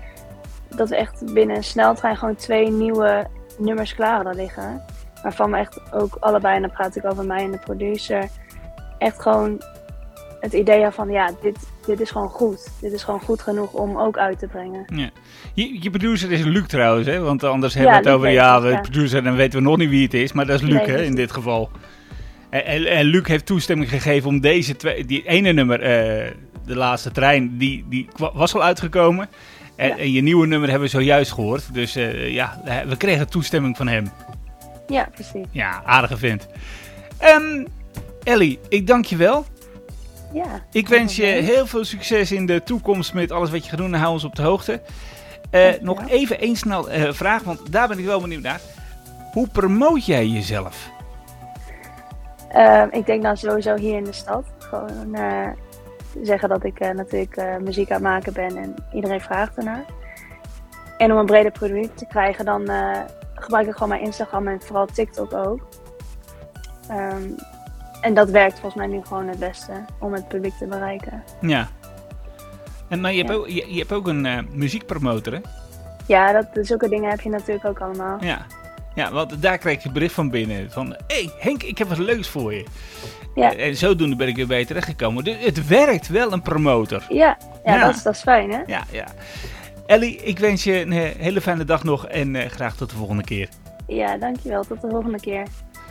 Dat 0.68 0.88
we 0.88 0.96
echt 0.96 1.32
binnen 1.32 1.56
een 1.56 1.64
sneltrein 1.64 2.16
gewoon 2.16 2.34
twee 2.34 2.70
nieuwe 2.70 3.26
nummers 3.58 3.94
klaar 3.94 4.14
hadden 4.14 4.34
liggen. 4.34 4.84
Waarvan 5.22 5.50
we 5.50 5.56
echt 5.56 5.92
ook 5.92 6.16
allebei, 6.20 6.54
en 6.54 6.62
dan 6.62 6.70
praat 6.70 6.96
ik 6.96 7.04
over 7.04 7.26
mij 7.26 7.44
en 7.44 7.50
de 7.50 7.58
producer, 7.58 8.28
echt 8.98 9.22
gewoon 9.22 9.62
het 10.40 10.52
idee 10.52 10.90
van 10.90 11.10
ja, 11.10 11.30
dit, 11.42 11.56
dit 11.86 12.00
is 12.00 12.10
gewoon 12.10 12.28
goed. 12.28 12.68
Dit 12.80 12.92
is 12.92 13.02
gewoon 13.02 13.20
goed 13.20 13.42
genoeg 13.42 13.72
om 13.72 13.98
ook 13.98 14.18
uit 14.18 14.38
te 14.38 14.46
brengen. 14.46 14.84
Ja. 14.94 15.10
Je, 15.54 15.82
je 15.82 15.90
producer 15.90 16.32
is 16.32 16.42
Luc 16.44 16.66
trouwens, 16.66 17.06
hè? 17.06 17.18
want 17.18 17.44
anders 17.44 17.74
hebben 17.74 17.92
Ja, 17.92 18.00
we 18.00 18.04
het 18.08 18.16
over, 18.16 18.28
ja, 18.28 18.60
de 18.60 18.68
ja. 18.68 18.80
producer, 18.80 19.22
dan 19.22 19.36
weten 19.36 19.58
we 19.58 19.64
nog 19.64 19.76
niet 19.76 19.88
wie 19.90 20.02
het 20.02 20.14
is, 20.14 20.32
maar 20.32 20.46
dat 20.46 20.60
is 20.62 20.66
Luc 20.68 20.86
Nee, 20.86 20.96
hè, 20.96 21.02
in 21.02 21.14
dit 21.14 21.32
geval. 21.32 21.70
En, 22.50 22.64
en, 22.64 22.86
en 22.86 23.04
Luc 23.04 23.26
heeft 23.26 23.46
toestemming 23.46 23.90
gegeven 23.90 24.28
om 24.28 24.40
deze 24.40 24.76
twee, 24.76 25.04
die 25.04 25.26
ene 25.26 25.52
nummer, 25.52 25.80
eh, 25.80 26.30
de 26.66 26.76
laatste 26.76 27.10
trein, 27.10 27.58
die, 27.58 27.84
die 27.88 28.08
was 28.16 28.54
al 28.54 28.62
uitgekomen. 28.62 29.28
En, 29.76 29.88
Ja. 29.88 29.96
en 29.98 30.12
je 30.12 30.20
nieuwe 30.22 30.46
nummer 30.46 30.68
hebben 30.70 30.88
we 30.88 30.94
zojuist 30.96 31.32
gehoord, 31.32 31.74
dus 31.74 31.96
eh, 31.96 32.32
ja, 32.34 32.60
we 32.88 32.96
kregen 32.96 33.28
toestemming 33.28 33.76
van 33.76 33.88
hem. 33.88 34.10
Ja, 34.88 35.08
precies. 35.14 35.46
Ja, 35.50 35.82
aardige 35.84 36.16
vent. 36.16 36.48
Ehm, 37.18 37.64
Ellie, 38.22 38.58
ik 38.68 38.86
dank 38.86 39.04
je 39.04 39.16
wel. 39.16 39.46
Ja. 40.32 40.62
Ik 40.72 40.88
wens 40.88 41.16
je 41.16 41.24
heel 41.24 41.66
veel 41.66 41.84
succes 41.84 42.32
in 42.32 42.46
de 42.46 42.62
toekomst 42.62 43.14
met 43.14 43.32
alles 43.32 43.50
wat 43.50 43.64
je 43.64 43.70
gaat 43.70 43.78
doen 43.78 43.94
en 43.94 44.00
hou 44.00 44.12
ons 44.12 44.24
op 44.24 44.34
de 44.34 44.42
hoogte. 44.42 44.80
Eh, 45.50 45.72
nog 45.80 46.08
even 46.08 46.40
één 46.40 46.56
snel 46.56 46.90
eh, 46.90 47.12
vraag, 47.12 47.42
want 47.42 47.72
daar 47.72 47.88
ben 47.88 47.98
ik 47.98 48.04
wel 48.04 48.20
benieuwd 48.20 48.42
naar. 48.42 48.60
Hoe 49.32 49.48
promoot 49.48 50.06
jij 50.06 50.26
jezelf? 50.26 50.90
Ehm, 52.48 52.88
ik 52.90 53.06
denk 53.06 53.22
dan 53.22 53.36
sowieso 53.36 53.76
hier 53.76 53.96
in 53.96 54.04
de 54.04 54.12
stad. 54.12 54.44
Gewoon 54.58 55.14
eh, 55.14 55.48
zeggen 56.22 56.48
dat 56.48 56.64
ik 56.64 56.78
natuurlijk 56.78 57.60
muziek 57.60 57.88
aan 57.88 57.94
het 57.94 58.04
maken 58.04 58.32
ben 58.32 58.56
en 58.56 58.74
iedereen 58.92 59.20
vraagt 59.20 59.56
ernaar. 59.56 59.84
En 60.98 61.12
om 61.12 61.18
een 61.18 61.26
breder 61.26 61.52
product 61.52 61.98
te 61.98 62.06
krijgen, 62.06 62.44
dan 62.44 62.70
gebruik 63.34 63.66
ik 63.66 63.72
gewoon 63.72 63.88
mijn 63.88 64.02
Instagram 64.02 64.48
en 64.48 64.60
vooral 64.60 64.86
TikTok 64.86 65.32
ook. 65.32 65.68
Ehm, 66.88 67.22
en 68.00 68.14
dat 68.14 68.30
werkt 68.30 68.52
volgens 68.60 68.74
mij 68.74 68.86
nu 68.86 69.00
gewoon 69.06 69.28
het 69.28 69.38
beste 69.38 69.72
om 70.00 70.12
het 70.12 70.28
publiek 70.28 70.54
te 70.58 70.66
bereiken. 70.66 71.22
Ja. 71.40 71.68
En, 72.88 73.00
maar 73.00 73.12
je 73.12 73.18
hebt 73.18 73.28
Ja. 73.30 73.34
ook, 73.36 73.48
je, 73.48 73.72
je 73.72 73.78
hebt 73.78 73.92
ook 73.92 74.06
een 74.06 74.26
eh, 74.26 74.38
muziekpromotor, 74.52 75.32
hè? 75.32 75.38
Ja, 76.06 76.32
dat, 76.32 76.46
zulke 76.66 76.88
dingen 76.88 77.10
heb 77.10 77.20
je 77.20 77.28
natuurlijk 77.30 77.64
ook 77.66 77.80
allemaal. 77.80 78.16
Ja. 78.24 78.46
Ja, 78.94 79.12
want 79.12 79.42
daar 79.42 79.58
krijg 79.58 79.82
je 79.82 79.90
bericht 79.92 80.14
van 80.14 80.30
binnen. 80.30 80.70
Van, 80.70 80.90
hé 80.90 80.96
hey, 81.06 81.30
Henk, 81.38 81.62
ik 81.62 81.78
heb 81.78 81.88
wat 81.88 81.98
leuks 81.98 82.28
voor 82.28 82.54
je. 82.54 82.64
Ja. 83.34 83.54
En 83.54 83.76
zodoende 83.76 84.16
ben 84.16 84.28
ik 84.28 84.36
weer 84.36 84.46
bij 84.46 84.58
je 84.58 84.66
terechtgekomen. 84.66 85.24
Dus 85.24 85.36
het 85.44 85.66
werkt 85.66 86.08
wel, 86.08 86.32
een 86.32 86.42
promotor. 86.42 87.02
Ja, 87.08 87.36
ja, 87.64 87.74
Ja. 87.74 87.84
Dat, 87.86 87.94
is, 87.96 88.02
dat 88.02 88.14
is 88.14 88.20
fijn 88.20 88.50
hè? 88.52 88.60
Ja, 88.66 88.84
ja. 88.90 89.04
Ellie, 89.86 90.16
ik 90.16 90.38
wens 90.38 90.64
je 90.64 90.80
een 90.80 90.92
eh, 90.92 91.10
hele 91.18 91.40
fijne 91.40 91.64
dag 91.64 91.84
nog 91.84 92.06
en 92.06 92.36
eh, 92.36 92.50
graag 92.50 92.76
tot 92.76 92.90
de 92.90 92.96
volgende 92.96 93.24
keer. 93.24 93.48
Ja, 93.86 94.16
dankjewel. 94.16 94.64
Tot 94.64 94.80
de 94.80 94.88
volgende 94.90 95.20
keer. 95.20 95.46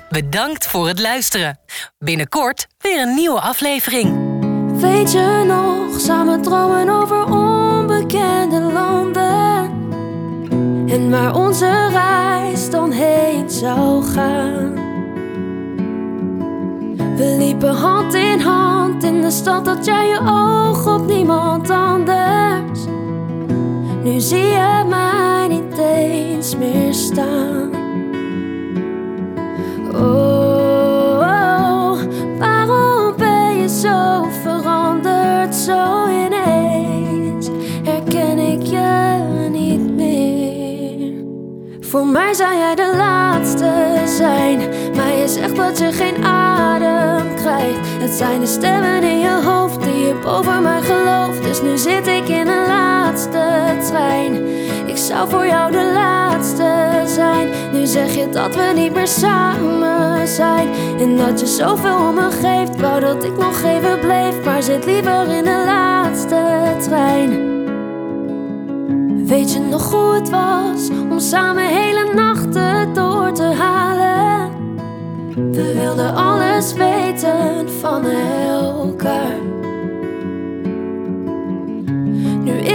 Bedankt 0.10 0.68
voor 0.68 0.88
het 0.88 1.00
luisteren. 1.00 1.60
Binnenkort 2.00 2.68
weer 2.78 3.02
een 3.02 3.16
nieuwe 3.16 3.40
aflevering. 3.40 4.36
Weet 4.80 5.12
je 5.12 5.44
nog, 5.48 6.00
samen 6.00 6.42
dromen 6.42 6.90
over 6.90 7.26
onbekende 7.26 8.60
landen 8.60 9.72
En 10.88 11.10
waar 11.10 11.36
onze 11.36 11.88
reis 11.92 12.70
dan 12.70 12.92
heen 12.92 13.50
zou 13.50 14.04
gaan 14.04 14.74
We 17.16 17.36
liepen 17.38 17.76
hand 17.76 18.14
in 18.14 18.40
hand 18.40 19.04
in 19.04 19.22
de 19.22 19.32
stad, 19.32 19.68
had 19.68 19.86
jij 19.86 20.08
je 20.08 20.20
oog 20.20 20.88
op 20.88 21.06
niemand 21.06 21.70
anders 21.70 22.80
Nu 24.04 24.20
zie 24.20 24.48
je 24.48 24.84
mij 24.90 25.48
niet 25.48 25.78
eens 25.78 26.56
meer 26.56 26.94
staan 26.94 27.67
zo 35.68 36.08
ineens? 36.08 37.50
Herken 37.84 38.38
ik 38.38 38.62
je 38.62 39.18
niet 39.52 39.96
meer? 39.96 41.26
Voor 41.80 42.08
mij 42.08 42.34
zou 42.34 42.56
jij 42.56 42.76
de 42.76 42.94
laatste 42.98 44.02
zijn. 44.06 44.58
Maar 44.96 45.14
je 45.14 45.28
zegt 45.28 45.56
dat 45.56 45.78
je 45.78 45.92
geen 45.92 46.26
adem 46.26 47.36
krijgt. 47.36 47.80
Het 48.00 48.12
zijn 48.12 48.40
de 48.40 48.46
stemmen 48.46 49.04
in 49.04 49.20
je 49.20 49.42
hoofd 49.46 49.84
die 49.84 50.06
je 50.06 50.20
boven 50.24 50.62
mij 50.62 50.82
gelooft. 50.82 51.44
Dus 51.44 51.62
nu 51.62 51.78
zit 51.78 52.08
ik 52.08 52.28
in 52.28 52.46
de 52.46 52.66
laatste 52.68 53.76
trein. 53.88 54.48
Ik 54.88 54.98
zou 54.98 55.30
voor 55.30 55.46
jou 55.46 55.72
de 55.72 55.92
laatste 55.94 56.97
Nu 57.72 57.86
zeg 57.86 58.16
je 58.16 58.30
dat 58.30 58.56
we 58.56 58.72
niet 58.76 58.94
meer 58.94 59.08
samen 59.08 60.28
zijn. 60.28 60.68
En 61.00 61.18
dat 61.18 61.40
je 61.40 61.46
zoveel 61.46 62.08
om 62.08 62.16
me 62.16 62.32
geeft. 62.32 62.82
Wou 62.82 63.00
dat 63.00 63.24
ik 63.24 63.38
nog 63.38 63.62
even 63.64 64.00
bleef. 64.00 64.44
Maar 64.46 64.64
zit 64.64 64.86
liever 64.86 65.30
in 65.30 65.44
de 65.44 65.64
laatste 65.66 66.76
trein. 66.82 67.56
Weet 69.26 69.54
je 69.54 69.60
nog 69.60 69.92
hoe 69.92 70.14
het 70.14 70.30
was 70.30 70.90
om 71.10 71.20
samen 71.20 71.68
hele 71.68 72.14
nachten 72.14 72.94
door 72.94 73.32
te 73.32 73.44
halen? 73.44 74.52
We 75.52 75.74
wilden 75.74 76.16
alles 76.16 76.74
weten 76.74 77.70
van 77.80 78.06
elkaar. 78.06 79.36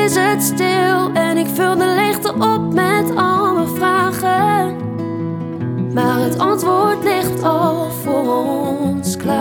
Is 0.05 0.15
het 0.17 0.43
stil 0.43 1.13
en 1.13 1.37
ik 1.37 1.47
vul 1.55 1.77
de 1.77 1.95
leegte 1.97 2.33
op 2.33 2.75
met 2.75 3.17
al 3.17 3.55
mijn 3.55 3.69
vragen. 3.69 4.77
Maar 5.95 6.21
het 6.21 6.39
antwoord 6.39 7.05
ligt 7.05 7.43
al 7.43 7.91
voor 7.91 8.27
ons 8.27 9.17
klaar. 9.17 9.32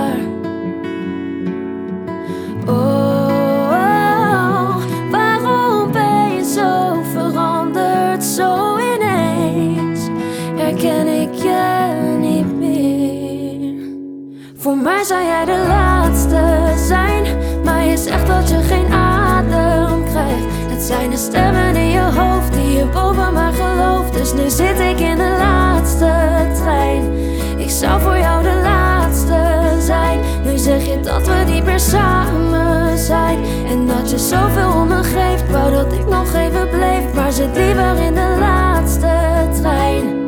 Zou 27.82 28.02
voor 28.02 28.18
jou 28.18 28.44
de 28.44 28.60
laatste 28.64 29.76
zijn. 29.80 30.20
Nu 30.44 30.58
zeg 30.58 30.86
je 30.86 31.00
dat 31.00 31.28
we 31.28 31.44
niet 31.48 31.64
meer 31.64 31.80
samen 31.80 32.98
zijn. 32.98 33.44
En 33.68 33.88
dat 33.88 34.10
je 34.10 34.18
zoveel 34.18 34.72
om 34.72 34.88
me 34.88 35.04
geeft. 35.04 35.52
Wou 35.52 35.72
dat 35.72 35.94
ik 35.94 36.08
nog 36.08 36.34
even 36.34 36.70
bleef, 36.70 37.14
maar 37.14 37.32
zit 37.32 37.56
liever 37.56 37.96
in 37.96 38.14
de 38.14 38.38
laatste 38.40 39.10
trein. 39.62 40.20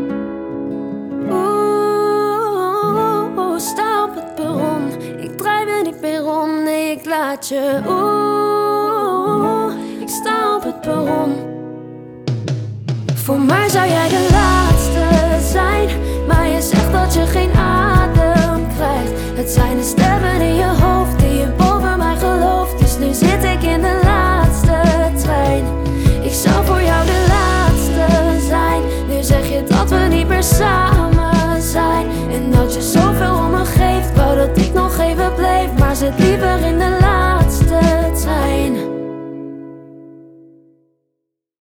Oeh, 1.32 2.40
sta 3.58 4.04
op 4.04 4.16
het 4.16 4.36
perron. 4.36 4.92
Ik 5.18 5.38
draai 5.38 5.66
me 5.66 5.82
niet 5.84 6.02
meer 6.02 6.26
om, 6.26 6.64
nee, 6.64 6.92
ik 6.92 7.06
laat 7.06 7.48
je. 7.48 7.82
Oeh, 7.88 9.74
ik 10.02 10.10
sta 10.10 10.56
op 10.56 10.64
het 10.64 10.82
perron. 10.82 11.52
Voor 13.24 13.40
mij 13.40 13.70
zou 13.70 13.88
jij 13.88 14.10
de 14.10 14.28
laatste 14.32 15.04
zijn, 15.52 15.90
je 17.14 17.26
geen 17.26 17.54
adem 17.54 18.68
krijgt. 18.76 19.12
Het 19.36 19.50
zijn 19.50 19.78
de 19.78 19.84
stemmen 19.84 20.42
in 20.42 20.56
je 20.56 20.72
hoofd 20.82 21.20
die 21.20 21.38
je 21.38 21.48
boven 21.58 21.98
mij 21.98 22.16
gelooft. 22.16 22.80
Dus 22.80 22.98
nu 22.98 23.14
zit 23.14 23.44
ik 23.44 23.64
in 23.64 23.82
de 23.82 24.00
laatste 24.04 24.82
trein. 25.24 25.64
Ik 26.22 26.34
zou 26.34 26.66
voor 26.66 26.82
jou 26.82 27.06
de 27.06 27.26
laatste 27.28 28.06
zijn. 28.48 28.82
Nu 29.08 29.24
zeg 29.24 29.50
je 29.50 29.64
dat 29.64 29.90
we 29.90 30.08
niet 30.10 30.28
meer 30.28 30.44
samen 30.44 31.62
zijn. 31.62 32.06
En 32.32 32.52
dat 32.52 32.74
je 32.74 32.82
zoveel 32.82 33.36
om 33.36 33.52
me 33.52 33.66
geeft. 33.66 34.16
Wou 34.16 34.38
dat 34.38 34.58
ik 34.58 34.74
nog 34.74 34.98
even 34.98 35.34
bleef, 35.36 35.70
maar 35.80 35.96
zit 35.96 36.20
liever 36.20 36.60
in 36.66 36.78
de 36.78 36.90
laatste 36.90 37.03